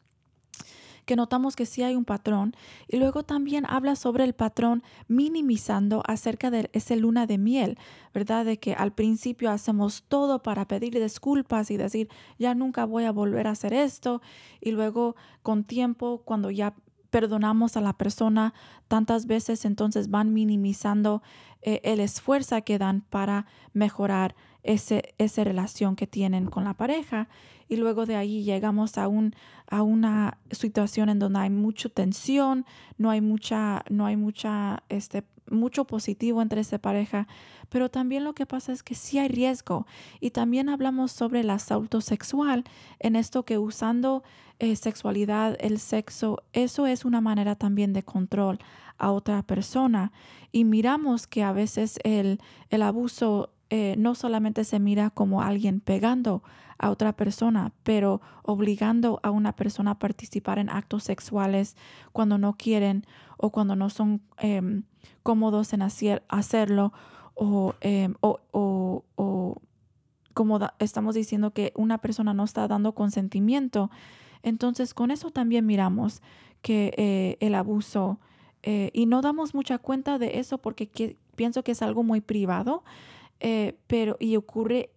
[1.10, 2.56] que notamos que sí hay un patrón
[2.88, 7.80] y luego también habla sobre el patrón minimizando acerca de ese luna de miel,
[8.14, 8.46] ¿verdad?
[8.46, 13.12] De que al principio hacemos todo para pedir disculpas y decir, ya nunca voy a
[13.12, 14.22] volver a hacer esto
[14.62, 16.76] y luego con tiempo, cuando ya
[17.10, 18.54] perdonamos a la persona
[18.88, 21.24] tantas veces, entonces van minimizando
[21.64, 27.30] eh, el esfuerzo que dan para mejorar ese, esa relación que tienen con la pareja.
[27.68, 29.36] Y luego de ahí llegamos a, un,
[29.68, 32.66] a una situación en donde hay mucha tensión,
[32.98, 37.28] no hay mucha, no hay mucha, este, mucho positivo entre esa pareja,
[37.70, 39.86] pero también lo que pasa es que sí hay riesgo.
[40.20, 42.64] Y también hablamos sobre el asalto sexual
[43.00, 44.24] en esto que usando
[44.58, 48.60] eh, sexualidad, el sexo, eso es una manera también de control
[48.98, 50.12] a otra persona.
[50.52, 52.40] Y miramos que a veces el,
[52.72, 56.42] el abuso eh, no solamente se mira como alguien pegando
[56.78, 61.76] a otra persona, pero obligando a una persona a participar en actos sexuales
[62.14, 63.06] cuando no quieren
[63.38, 64.84] o cuando no son em,
[65.24, 66.94] cómodos en hacer, hacerlo
[67.36, 69.62] o, em, o, o- o
[70.34, 73.92] como estamos diciendo que una persona no está dando consentimiento.
[74.42, 76.22] Entonces con eso también miramos
[76.62, 78.20] que eh, el abuso
[78.64, 82.22] eh, y no damos mucha cuenta de eso porque que- pienso que es algo muy
[82.22, 82.84] privado,
[83.40, 84.92] eh, pero y ocurre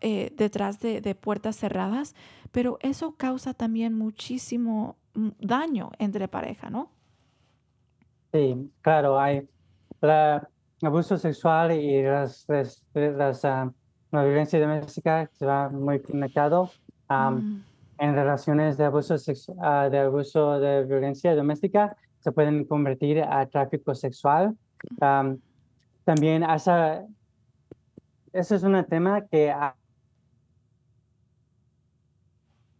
[0.00, 2.14] eh, detrás de, de puertas cerradas,
[2.52, 6.90] pero eso causa también muchísimo mm, daño entre pareja, ¿no?
[8.32, 9.48] Sí, claro, hay
[10.00, 10.48] la
[10.82, 13.72] abuso sexual y las, las, las, ah,
[14.12, 16.70] la violencia doméstica se va muy conectado.
[17.08, 17.64] am, Mm,
[18.00, 19.16] en relaciones de abuso,
[19.60, 24.56] ah, de abuso de violencia doméstica se pueden convertir a tráfico sexual.
[25.00, 25.38] Am,
[26.04, 27.04] también esa,
[28.38, 29.76] ese es un tema que ha-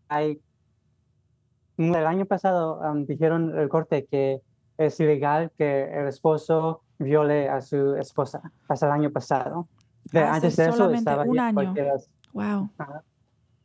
[0.09, 0.41] hay.
[1.77, 4.41] El año pasado am, dijeron el corte que
[4.79, 8.41] es ilegal que el esposo viole a su esposa.
[8.69, 9.69] Hasta el año pasado.
[10.13, 11.75] De- Hace antes de eso estaba un año.
[12.33, 12.71] wow.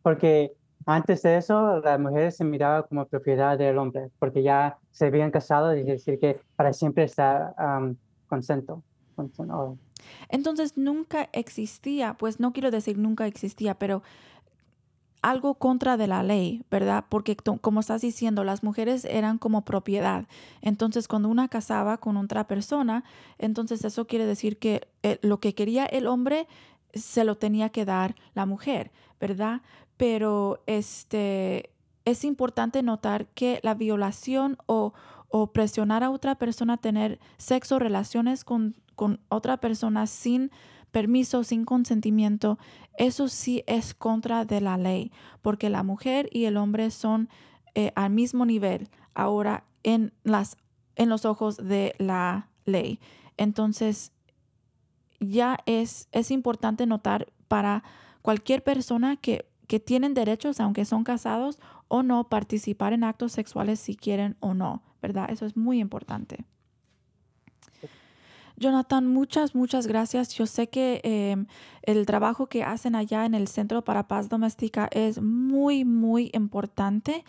[0.01, 0.51] porque
[0.85, 5.31] antes de eso, las mujeres se miraban como propiedad del hombre, porque ya se habían
[5.31, 7.95] casado, y decir que para siempre está um,
[8.27, 8.83] consento.
[9.15, 9.77] consent- o-
[10.29, 14.03] Entonces nunca existía, pues no quiero decir nunca existía, pero
[15.23, 17.05] algo contra de la ley, ¿verdad?
[17.07, 20.27] Porque como estás diciendo, las mujeres eran como propiedad.
[20.61, 23.05] Entonces cuando una casaba con otra persona,
[23.39, 26.47] entonces eso quiere decir que eh, lo que quería el hombre
[26.93, 29.61] se lo tenía que dar la mujer, ¿verdad?
[29.95, 31.71] Pero este
[32.03, 34.93] es importante notar que la violación o,
[35.29, 40.51] o presionar a otra persona a tener sexo, relaciones con, con otra persona sin
[40.91, 42.59] permiso, sin consentimiento,
[42.97, 47.29] eso sí es contra de la ley, porque la mujer y el hombre son
[47.73, 48.89] eh, al mismo nivel.
[49.15, 50.57] Ahora, en, las,
[50.95, 52.99] en los ojos de la ley.
[53.37, 54.11] Entonces,
[55.19, 57.83] ya es, es importante notar para
[58.21, 63.79] cualquier persona que, que tienen derechos, aunque son casados o no, participar en actos sexuales
[63.79, 65.29] si quieren o no, ¿verdad?
[65.29, 66.45] Eso es muy importante.
[68.57, 70.33] Jonathan, muchas, muchas gracias.
[70.33, 71.47] Yo sé que em,
[71.81, 77.23] el trabajo que hacen allá en el Centro para Paz Doméstica es muy, muy importante.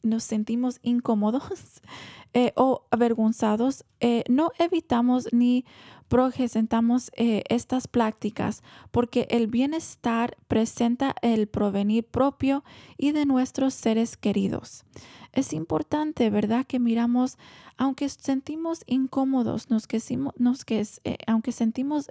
[0.03, 1.43] nos sentimos incómodos
[2.33, 5.65] eh, o avergonzados, eh, no evitamos ni
[6.07, 12.63] presentamos eh, estas prácticas porque el bienestar presenta el provenir propio
[12.97, 14.85] y de nuestros seres queridos.
[15.33, 16.65] Es importante, ¿verdad?
[16.65, 17.37] Que miramos,
[17.75, 19.99] aunque sentimos incómodos, nos que,
[20.37, 20.85] nos que,
[21.27, 22.09] aunque sentimos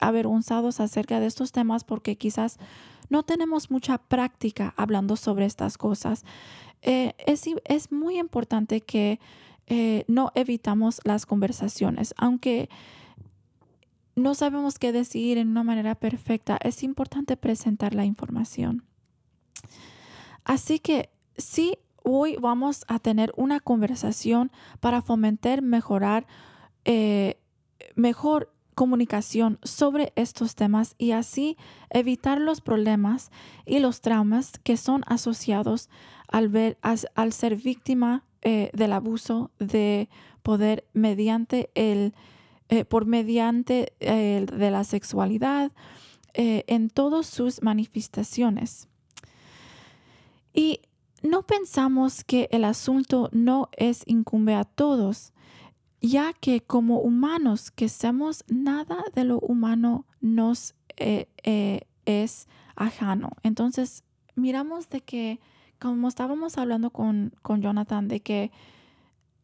[0.00, 2.58] avergonzados acerca de estos temas porque quizás
[3.08, 6.24] no tenemos mucha práctica hablando sobre estas cosas.
[6.82, 9.18] eh, es, es muy importante que
[9.66, 12.70] eh, no evitamos las conversaciones, aunque
[14.16, 18.84] no sabemos qué decir en una manera perfecta, es importante presentar la información.
[20.44, 26.26] Así que sí, hoy vamos a tener una conversación para fomentar, mejorar,
[26.86, 27.38] eh,
[27.94, 31.56] mejor comunicación sobre estos temas y así
[31.90, 33.32] evitar los problemas
[33.66, 35.90] y los traumas que son asociados
[36.28, 40.08] al, ver, al ser víctima eh, del abuso de
[40.44, 42.14] poder mediante el
[42.68, 45.72] eh, por mediante eh, de la sexualidad
[46.34, 48.86] eh, en todas sus manifestaciones.
[50.54, 50.82] Y
[51.22, 55.32] no pensamos que el asunto no es incumbe a todos,
[56.00, 63.30] ya que como humanos que somos, nada de lo humano nos eh, eh, es ajano.
[63.42, 65.40] Entonces, miramos de que,
[65.78, 68.50] como estábamos hablando con, con Jonathan, de que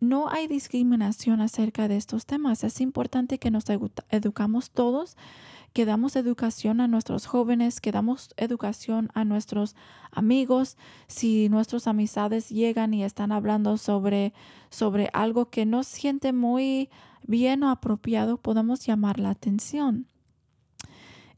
[0.01, 2.65] no hay discriminación acerca de estos temas.
[2.65, 3.65] Es importante que nos
[4.11, 5.17] educamos todos,
[5.75, 9.75] que damos educación a nuestros jóvenes, que damos educación a nuestros
[10.12, 10.79] amigos.
[11.09, 14.33] Si nuestras amistades llegan y están hablando sobre,
[14.70, 16.91] sobre algo que no siente muy
[17.27, 20.07] bien o apropiado, podemos llamar la atención.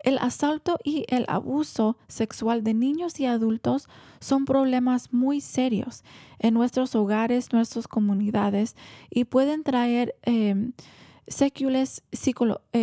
[0.01, 3.89] El asalto y el abuso sexual de niños y adultos
[4.21, 6.05] son problemas muy serios
[6.39, 8.77] en nuestros hogares, nuestras comunidades
[9.09, 10.73] y pueden traer eh,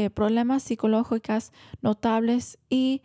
[0.09, 3.01] problemas psicológicos notables y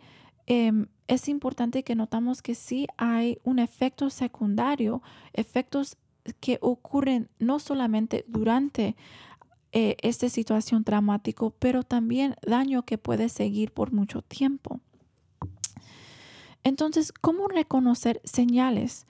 [0.47, 5.01] em, es importante que notamos que sí hay un efecto secundario,
[5.33, 5.97] efectos
[6.39, 8.95] que ocurren no solamente durante
[9.71, 14.79] eh, esta situación traumático, pero también daño que puede seguir por mucho tiempo.
[16.63, 19.05] Entonces, ¿cómo reconocer señales?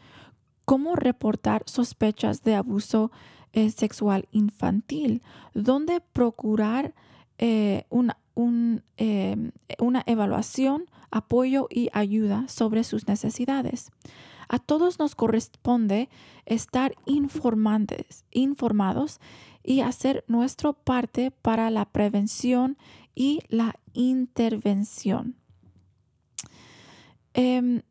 [0.66, 3.12] ¿Cómo reportar sospechas de abuso
[3.54, 5.22] eh, sexual infantil?
[5.54, 6.94] ¿Dónde procurar
[7.38, 13.92] eh, una, una evaluación, apoyo y ayuda sobre sus necesidades?
[14.50, 16.10] A todos nos corresponde
[16.48, 16.96] estar
[18.32, 19.20] informados
[19.64, 22.76] y hacer nuestra parte para la prevención
[23.14, 25.36] y la intervención.
[27.36, 27.84] Em,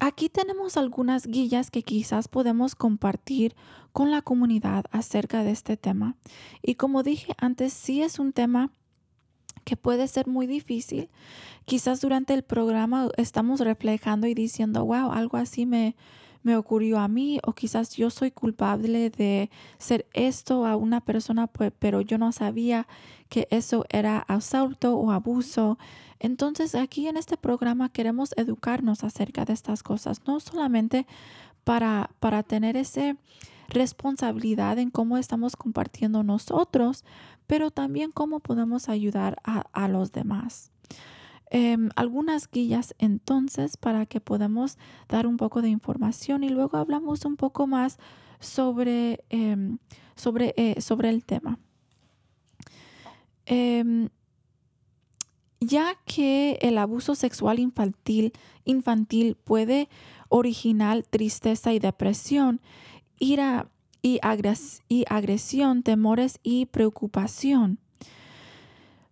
[0.00, 3.54] aquí tenemos algunas guías que quizás podemos compartir
[3.92, 6.16] con la comunidad acerca de este tema.
[6.62, 8.70] Y como dije antes, sí es un tema
[9.64, 11.10] que puede ser muy difícil.
[11.64, 15.94] Quizás durante el programa estamos reflejando y diciendo, wow, algo así me,
[16.48, 21.46] me ocurrió a mí o quizás yo soy culpable de ser esto a una persona,
[21.46, 22.86] pues, pero yo no sabía
[23.28, 25.78] que eso era asalto o abuso.
[26.18, 31.06] Entonces aquí en este programa queremos educarnos acerca de estas cosas, no solamente
[31.64, 33.14] para, para tener esa
[33.68, 37.04] responsabilidad en cómo estamos compartiendo nosotros,
[37.46, 40.70] pero también cómo podemos ayudar a los demás.
[41.50, 44.76] Em, algunas guías entonces para que podamos
[45.08, 47.98] dar un poco de información y luego hablamos un poco más
[48.38, 49.78] sobre, em,
[50.14, 51.58] sobre, eh, sobre el tema.
[53.46, 54.10] Em,
[55.60, 58.32] ya que el abuso sexual infantil,
[58.64, 59.88] infantil puede
[60.28, 62.60] originar tristeza y depresión,
[63.18, 63.70] ira
[64.02, 64.20] y,
[64.88, 67.78] y agresión, temores y preocupación.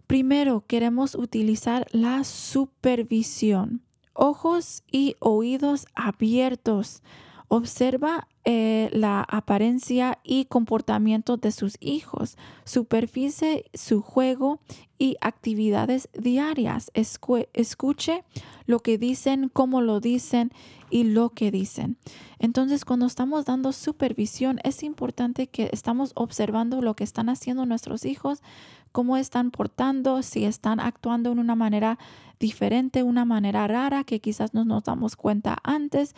[0.07, 3.83] Primero, queremos utilizar la supervisión.
[4.13, 7.03] Ojos y oídos abiertos.
[7.49, 14.61] Observa eh, la apariencia y comportamiento de sus hijos, superficie su juego
[14.99, 16.93] y actividades diarias.
[16.95, 18.23] escuche
[18.67, 20.53] lo que dicen, cómo lo dicen
[20.91, 21.97] y lo que dicen.
[22.39, 28.05] Entonces, cuando estamos dando supervisión, es importante que estamos observando lo que están haciendo nuestros
[28.05, 28.45] hijos,
[28.93, 31.99] cómo están portando, si están actuando en una manera
[32.39, 36.15] diferente, una manera rara que quizás no nos damos cuenta antes.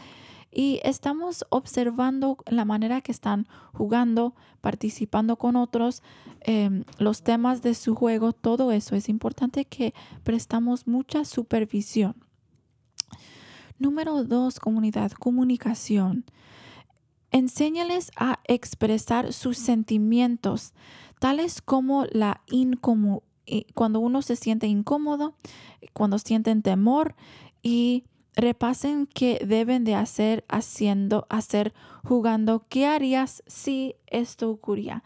[0.51, 6.03] Y estamos observando la manera que están jugando, participando con otros,
[6.41, 8.97] em, los temas de su juego, todo eso.
[8.97, 9.95] Es importante que
[10.25, 12.15] prestamos mucha supervisión.
[13.79, 16.25] Número dos, comunidad, comunicación.
[17.31, 20.73] Enséñales a expresar sus sentimientos
[21.21, 23.23] tales como la incomodidad
[23.75, 25.35] cuando uno se siente incómodo,
[25.93, 27.15] cuando sienten temor
[27.63, 28.05] y
[28.39, 31.75] repasen qué deben de hacer haciendo, hacer
[32.05, 35.03] jugando, qué harías si esto ocurría.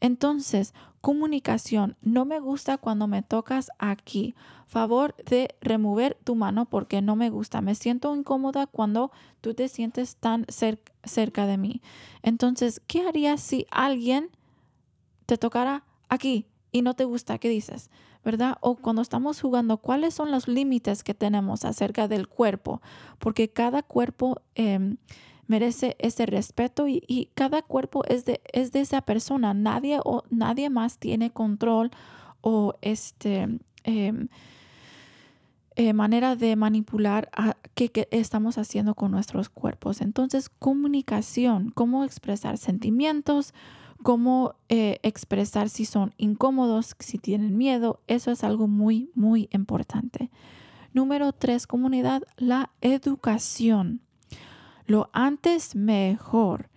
[0.00, 4.34] Entonces, comunicación, no me gusta cuando me tocas aquí.
[4.66, 7.62] Favor de remover tu mano porque no me gusta.
[7.62, 11.80] Me siento incómoda cuando tú te sientes tan cerca de mí.
[12.22, 14.28] Entonces, ¿qué harías si alguien
[15.24, 17.88] te tocara aquí y no te gusta, ¿qué dices?
[18.24, 18.56] ¿Verdad?
[18.60, 22.82] O cuando estamos jugando, ¿cuáles son los límites que tenemos acerca del cuerpo?
[23.20, 24.96] Porque cada cuerpo em,
[25.46, 29.54] merece ese respeto y, cada cuerpo es de, es de esa persona.
[29.54, 31.92] Nadie, o, nadie más tiene control
[32.40, 33.60] o este...
[33.84, 34.28] Em,
[35.76, 40.02] eh, manera de manipular a, qué, estamos haciendo con nuestros cuerpos.
[40.02, 43.52] Entonces, comunicación, cómo expresar sentimientos,
[44.02, 48.00] cómo eh, expresar si son incómodos, si tienen miedo.
[48.06, 50.30] Eso es algo muy, muy importante.
[50.92, 54.00] Número tres, comunidad, la educación.
[54.86, 56.70] Lo antes mejor.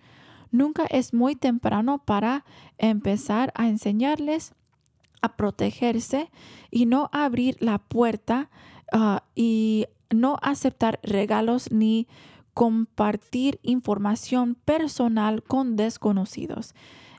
[0.50, 2.44] Nunca es muy temprano para
[2.78, 4.54] empezar a enseñarles
[5.20, 6.30] a protegerse
[6.70, 8.50] y no abrir la puerta
[8.92, 12.08] ah, y no aceptar regalos ni
[12.54, 16.74] compartir información personal con desconocidos.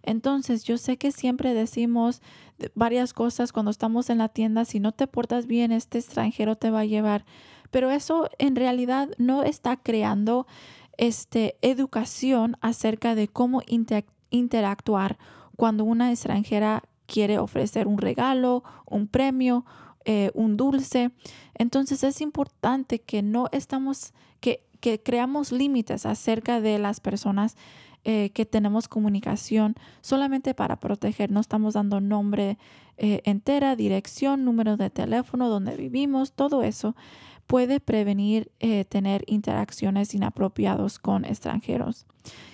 [0.10, 2.24] Entonces, yo sé que siempre decimos
[2.74, 6.72] varias cosas cuando estamos en la tienda, si no te portas bien, este extranjero te
[6.72, 7.26] va a llevar,
[7.70, 10.48] pero eso en realidad no está creando
[10.98, 13.62] este, educación acerca de cómo
[14.32, 15.20] interactuar
[15.56, 19.64] cuando una extranjera quiere ofrecer un regalo, un premio,
[20.06, 21.12] eh, un dulce.
[21.54, 27.56] Entonces es importante que no estamos, que, que creamos límites acerca de las personas
[28.06, 31.32] eh, que tenemos comunicación solamente para proteger.
[31.32, 32.58] No estamos dando nombre
[32.98, 36.96] eh, entera, dirección, número de teléfono, donde vivimos, todo eso
[37.50, 42.06] puede prevenir eh, tener interacciones inapropiadas con extranjeros.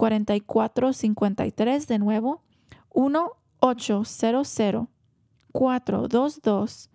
[0.01, 2.41] 4453 de nuevo
[2.89, 4.87] 1 800
[5.51, 6.89] 422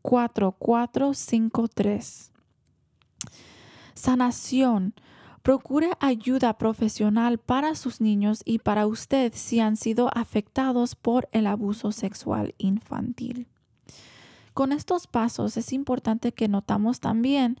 [0.00, 2.32] 4453
[3.94, 4.94] Sanación.
[5.42, 11.48] Procure ayuda profesional para sus niños y para usted si han sido afectados por el
[11.48, 13.48] abuso sexual infantil.
[14.54, 17.58] Con estos pasos es importante que notamos también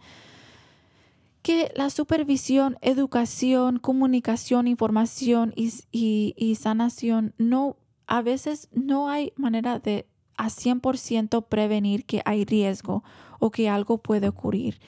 [1.42, 7.76] que la supervisión, educación, comunicación, información y, sanación no,
[8.06, 13.04] a veces no hay manera de a 100% prevenir que hay riesgo
[13.38, 14.80] o que algo puede ocurrir.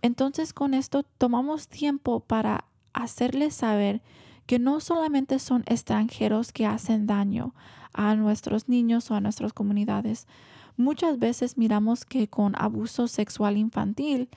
[0.00, 4.00] Entonces con esto tomamos tiempo para hacerles saber
[4.46, 7.52] que no solamente son extranjeros que hacen daño
[7.92, 10.28] a nuestros niños o a nuestras comunidades.
[10.76, 14.28] Muchas veces miramos que con abuso sexual infantil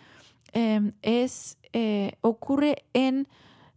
[0.53, 3.27] em, es eh, ocurre en,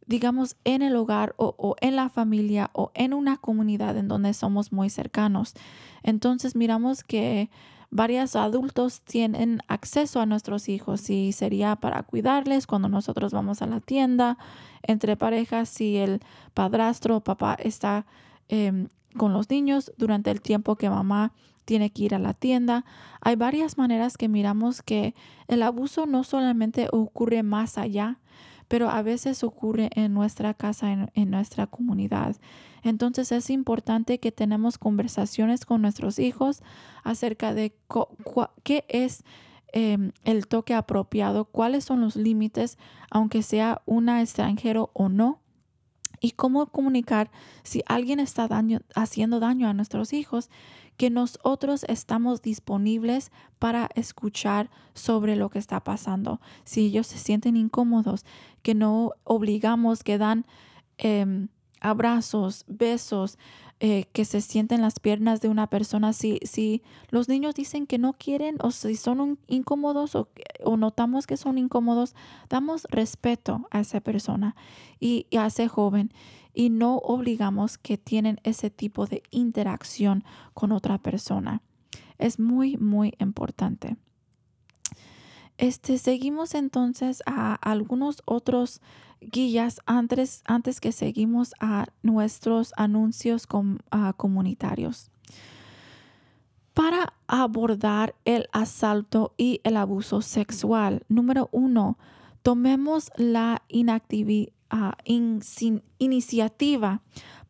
[0.07, 4.73] digamos, en el hogar o, en la familia o en una comunidad en donde somos
[4.73, 5.55] muy cercanos.
[6.03, 7.51] Entonces miramos que
[7.91, 13.66] varios adultos tienen acceso a nuestros hijos y sería para cuidarles cuando nosotros vamos a
[13.66, 14.39] la tienda,
[14.83, 16.20] entre parejas, si el
[16.55, 18.07] padrastro o papá está
[18.49, 21.33] em, con los niños durante el tiempo que mamá
[21.65, 22.85] tiene que ir a la tienda.
[23.21, 25.15] Hay varias maneras que miramos que
[25.49, 28.19] el abuso no solamente ocurre más allá,
[28.69, 32.37] pero a veces ocurre en nuestra casa, en, nuestra comunidad.
[32.83, 36.63] Entonces es importante que tenemos conversaciones con nuestros hijos
[37.05, 37.75] acerca de
[38.63, 39.25] qué es
[39.75, 42.79] em, el toque apropiado, cuáles son los límites,
[43.11, 45.41] aunque sea una extranjero o no
[46.23, 47.31] y cómo comunicar
[47.64, 48.49] si alguien está
[48.95, 50.49] haciendo daño a nuestros hijos
[50.97, 56.41] que nosotros estamos disponibles para escuchar sobre lo que está pasando.
[56.64, 58.25] Si ellos se sienten incómodos,
[58.62, 60.47] que no obligamos, que dan
[60.99, 61.49] em,
[61.81, 63.37] abrazos, besos,
[63.85, 66.12] eh, que se sienten las piernas de una persona.
[66.12, 70.28] Si, si los niños dicen que no quieren o si son incómodos o,
[70.62, 72.14] o, notamos que son incómodos,
[72.49, 74.55] damos respeto a esa persona
[75.01, 76.12] y a ese joven
[76.55, 80.22] y no obligamos que tienen ese tipo de interacción
[80.55, 81.61] con otra persona.
[82.18, 83.97] Es muy, muy importante.
[85.63, 88.81] Este, seguimos entonces a algunos otros
[89.21, 93.47] guías antes, antes que seguimos a nuestros anuncios
[94.17, 95.13] comunitarios.
[96.75, 101.97] Para abordar el asalto y el abuso sexual, número uno,
[102.43, 104.53] tomemos la inactividad
[105.99, 107.03] iniciativa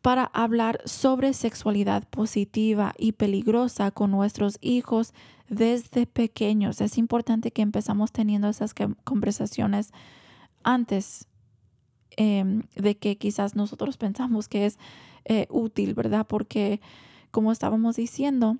[0.03, 5.13] para hablar sobre sexualidad positiva y peligrosa con nuestros hijos
[5.47, 6.81] desde pequeños.
[6.81, 8.75] Es importante que empezamos teniendo esas
[9.05, 9.93] conversaciones
[10.61, 11.25] antes
[12.17, 14.77] em, de que quizás nosotros pensamos que es
[15.23, 16.27] eh, útil, ¿verdad?
[16.27, 16.81] Porque
[17.31, 18.57] como estábamos diciendo,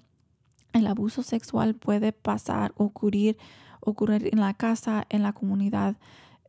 [0.71, 3.37] el abuso sexual puede pasar, ocurrir,
[3.81, 5.97] ocurrir en la casa, en la comunidad,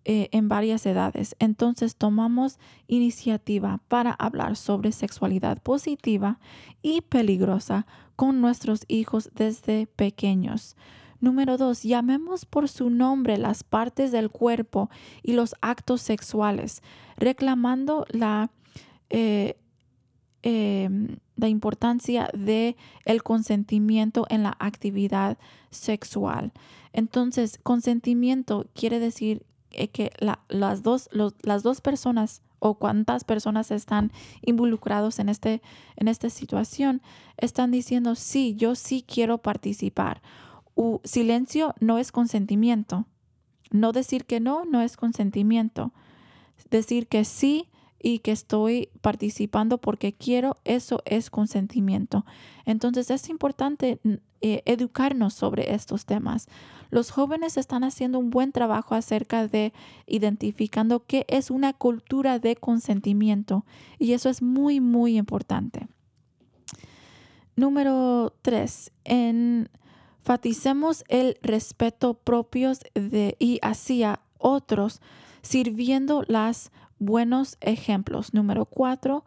[0.06, 1.34] eh, en varias edades.
[1.38, 6.38] Entonces tomamos iniciativa para hablar sobre sexualidad positiva
[6.82, 10.76] y peligrosa con nuestros hijos desde pequeños.
[11.20, 14.90] Número dos, llamemos por su nombre las partes del cuerpo
[15.22, 16.82] y los actos sexuales,
[17.16, 18.50] reclamando la,
[19.08, 19.56] eh,
[20.42, 22.76] em, la importancia de
[23.22, 25.38] consentimiento en la actividad
[25.70, 26.52] sexual.
[26.92, 29.46] Entonces, consentimiento quiere decir
[29.76, 30.10] eh, que
[30.48, 31.08] las, dos,
[31.42, 34.10] las dos personas o cuántas personas están
[34.40, 35.60] involucrados en, este,
[35.96, 37.02] en esta situación
[37.36, 40.22] están diciendo, sí, yo sí quiero participar.
[41.04, 43.06] silencio no es consentimiento.
[43.70, 45.92] No decir que no, no es consentimiento.
[46.70, 47.68] Decir que sí
[48.04, 52.24] y que estoy participando porque quiero, eso es consentimiento.
[52.66, 53.98] Entonces es importante
[54.40, 56.48] eh, educarnos sobre estos temas.
[56.94, 59.72] Los jóvenes están haciendo un buen trabajo acerca de
[60.06, 63.64] identificando qué es una cultura de consentimiento
[63.98, 65.88] y eso es muy, muy importante.
[67.56, 75.00] Número tres, enfaticemos el respeto propio de, y hacia otros,
[75.42, 76.70] sirviendo los
[77.00, 78.34] buenos ejemplos.
[78.34, 79.24] Número cuatro,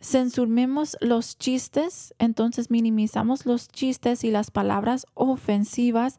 [0.00, 6.18] censuremos los chistes, entonces minimizamos los chistes y las palabras ofensivas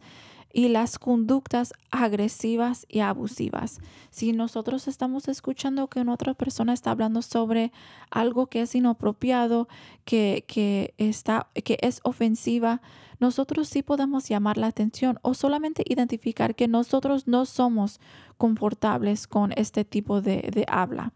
[0.51, 3.79] y las conductas agresivas y abusivas.
[4.09, 7.71] Si nosotros estamos escuchando que una otra persona está hablando sobre
[8.09, 9.67] algo que es inapropiado,
[10.05, 12.81] que, que, está, que es ofensiva,
[13.19, 17.99] nosotros sí podemos llamar la atención o solamente identificar que nosotros no somos
[18.37, 21.13] confortables con este tipo de, de habla.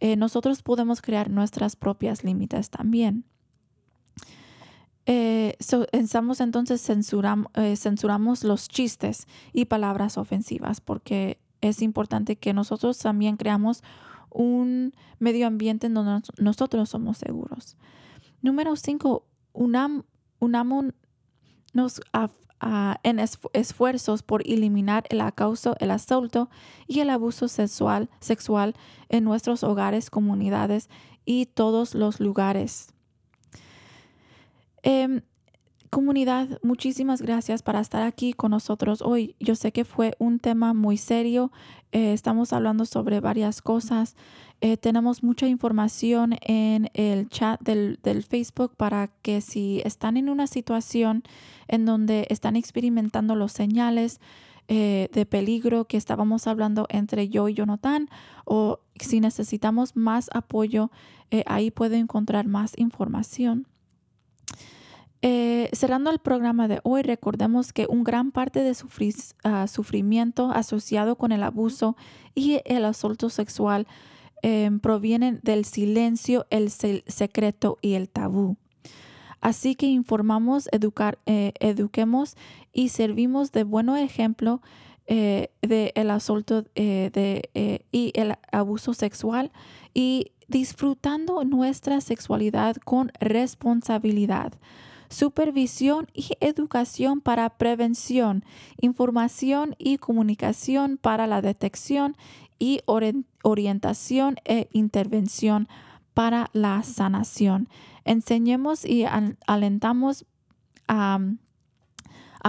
[0.00, 3.24] Eh, nosotros podemos crear nuestras propias límites también.
[5.08, 5.56] Eh,
[6.40, 6.90] entonces
[7.54, 13.84] eh, censuramos los chistes y palabras ofensivas porque es importante que nosotros también creamos
[14.30, 17.76] un medio ambiente en donde nosotros somos seguros.
[18.42, 20.02] Número cinco, unam,
[20.40, 20.86] unamos
[23.02, 23.18] en
[23.52, 26.50] esfuerzos por eliminar el acoso, el asalto
[26.86, 28.74] y el abuso sexual, sexual
[29.08, 30.88] en nuestros hogares, comunidades
[31.24, 32.95] y todos los lugares.
[34.88, 35.22] Em,
[35.90, 39.34] comunidad, muchísimas gracias para estar aquí con nosotros hoy.
[39.40, 41.50] Yo sé que fue un tema muy serio.
[41.90, 44.14] Eh, estamos hablando sobre varias cosas.
[44.60, 47.98] Eh, tenemos mucha información en el chat del,
[48.30, 51.24] Facebook para que si están en una situación
[51.66, 54.20] en donde están experimentando los señales
[54.68, 58.08] eh, de peligro que estábamos hablando entre yo y Jonathan,
[58.44, 60.92] o si necesitamos más apoyo,
[61.46, 63.66] ahí puede encontrar más información.
[65.72, 71.32] Cerrando el programa de hoy, recordemos que un gran parte de uh, sufrimiento asociado con
[71.32, 71.96] el abuso
[72.34, 73.86] y el asalto sexual
[74.48, 78.56] Em, provienen del silencio, el secreto y el tabú.
[79.40, 82.36] Así que informamos, educar, eh, eduquemos
[82.72, 84.60] y servimos de buen ejemplo
[85.08, 89.50] eh, del el asalto eh, de, y el abuso sexual
[89.94, 94.52] y disfrutando nuestra sexualidad con responsabilidad
[95.08, 98.44] supervisión y educación para prevención,
[98.80, 102.16] información y comunicación para la detección
[102.58, 102.80] y
[103.42, 105.68] orientación e intervención
[106.14, 107.68] para la sanación.
[108.04, 109.04] Enseñemos y
[109.46, 110.24] alentamos
[110.88, 111.20] a,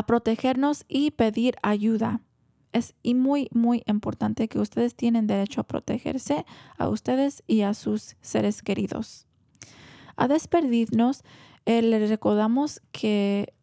[0.05, 2.21] protegernos y pedir ayuda.
[2.71, 6.45] Es muy, muy importante que ustedes tienen derecho a protegerse
[6.77, 9.25] a ustedes y a sus seres queridos.
[10.15, 11.23] A despedirnos,
[11.67, 13.53] eh, les recordamos que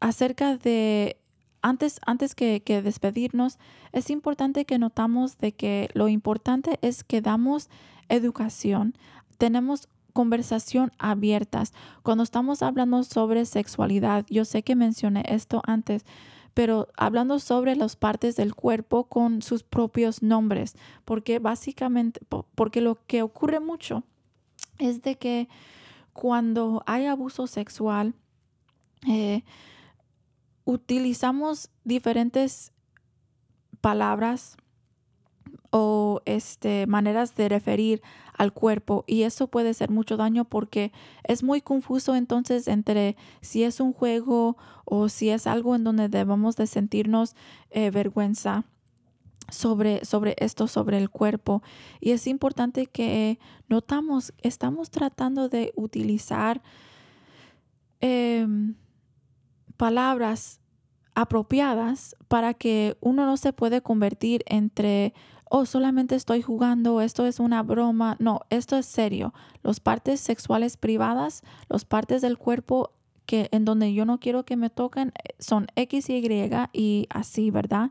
[0.00, 1.20] acerca de
[1.62, 3.58] antes, antes que, despedirnos,
[3.92, 7.70] es importante que notamos de que lo importante es que damos
[8.08, 8.96] educación,
[9.38, 11.74] tenemos conversación abiertas.
[12.02, 16.04] Cuando estamos hablando sobre sexualidad, yo sé que mencioné esto antes,
[16.54, 20.74] pero hablando sobre las partes del cuerpo con sus propios nombres,
[21.04, 22.20] porque básicamente,
[22.56, 24.02] porque lo que ocurre mucho
[24.80, 25.48] es de que
[26.12, 28.14] cuando hay abuso sexual,
[29.08, 29.42] eh,
[30.64, 32.72] utilizamos diferentes
[33.80, 34.56] palabras
[35.70, 38.02] o este, maneras de referir
[38.36, 40.92] al cuerpo y eso puede ser mucho daño porque
[41.24, 46.08] es muy confuso entonces entre si es un juego o si es algo en donde
[46.08, 47.36] debemos de sentirnos
[47.70, 48.64] eh, vergüenza
[49.50, 51.62] sobre, sobre esto, sobre el cuerpo.
[52.00, 53.38] Y es importante que
[53.68, 56.62] notamos, estamos tratando de utilizar
[58.00, 58.74] em,
[59.76, 60.60] palabras
[61.14, 65.12] apropiadas para que uno no se puede convertir entre,
[65.48, 68.16] oh, solamente estoy jugando, esto es una broma.
[68.18, 69.34] No, esto es serio.
[69.62, 72.92] Las partes sexuales privadas, las partes del cuerpo
[73.30, 77.06] que en donde yo no quiero que me toquen eh, son X y Y y
[77.10, 77.90] así, ¿verdad?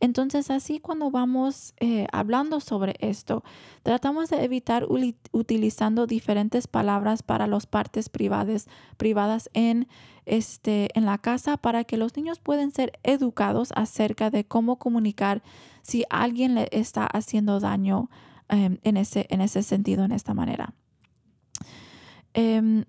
[0.00, 3.42] Entonces, así cuando vamos eh, hablando sobre esto,
[3.82, 4.86] tratamos de evitar
[5.32, 9.88] utilizando diferentes palabras para las partes privadas, privadas en,
[10.24, 15.42] este, en la casa para que los niños puedan ser educados acerca de cómo comunicar
[15.82, 18.08] si alguien le está haciendo daño
[18.48, 20.74] em, en, ese, en ese sentido, en esta manera.
[22.34, 22.84] Em,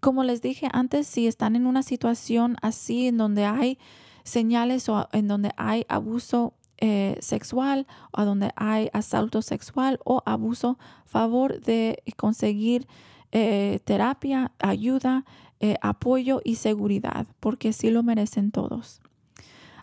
[0.00, 3.78] como les dije antes, si están en una situación así en donde hay
[4.26, 10.78] señales o en donde hay abuso eh, sexual o donde hay asalto sexual o abuso,
[11.06, 12.86] favor de conseguir
[13.32, 15.24] eh, terapia, ayuda,
[15.60, 19.00] eh, apoyo y seguridad, porque sí lo merecen todos.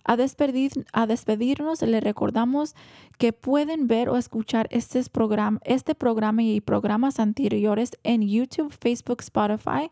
[0.03, 2.75] A, despedir, a despedirnos, le recordamos
[3.17, 9.21] que pueden ver o escuchar este programa, este programa y programas anteriores en YouTube, Facebook,
[9.21, 9.89] Spotify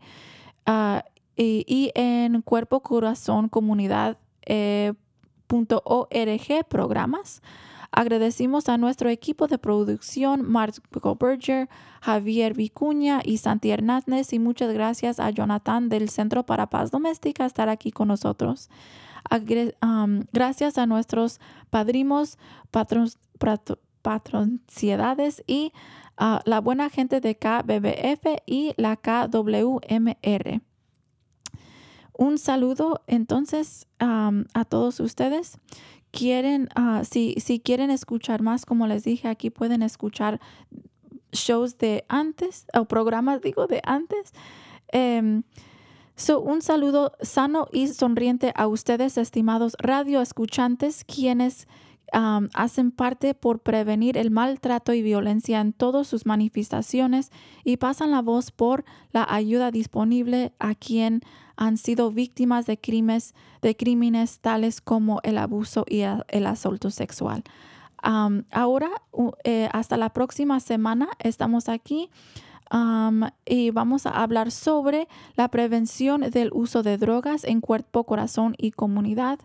[0.68, 1.04] ah,
[1.36, 4.18] y, en Cuerpo Corazón Comunidad.
[4.46, 4.94] Eh,
[5.84, 7.42] .org programas.
[7.92, 11.68] Agradecimos a nuestro equipo de producción, Marco Berger,
[12.02, 17.46] Javier Vicuña y Santi Hernández y muchas gracias a Jonathan del Centro para Paz Doméstica
[17.46, 18.70] estar aquí con nosotros.
[20.32, 22.38] gracias a nuestros padrinos,
[24.02, 25.74] patronciedades y
[26.16, 30.62] a la buena gente de KBBF y la KWMR.
[32.22, 35.57] Un saludo entonces a todos ustedes.
[36.11, 40.39] Quieren, ah, si, si quieren escuchar más, como les dije, aquí pueden escuchar
[41.32, 44.34] shows de antes, o programas, digo, de antes.
[44.89, 45.41] Em,
[46.15, 51.67] so, un saludo sano y sonriente a ustedes, estimados radio escuchantes, quienes
[52.11, 57.32] hacen parte por prevenir el maltrato y violencia en todas sus manifestaciones
[57.63, 61.22] y pasan la voz por la ayuda disponible a quien
[61.62, 67.43] han sido víctimas de crímenes, de crímenes tales como el abuso y el asalto sexual.
[68.01, 68.89] ahora,
[69.43, 72.09] eh, hasta la próxima semana, estamos aquí
[73.45, 78.72] y vamos a hablar sobre la prevención del uso de drogas en cuerpo, corazón y
[78.72, 79.38] comunidad.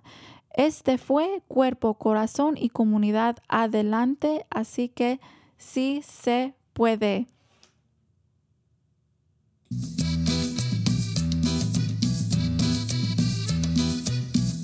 [0.55, 5.21] Este fue cuerpo, corazón y comunidad adelante, así que
[5.59, 7.27] sí se puede.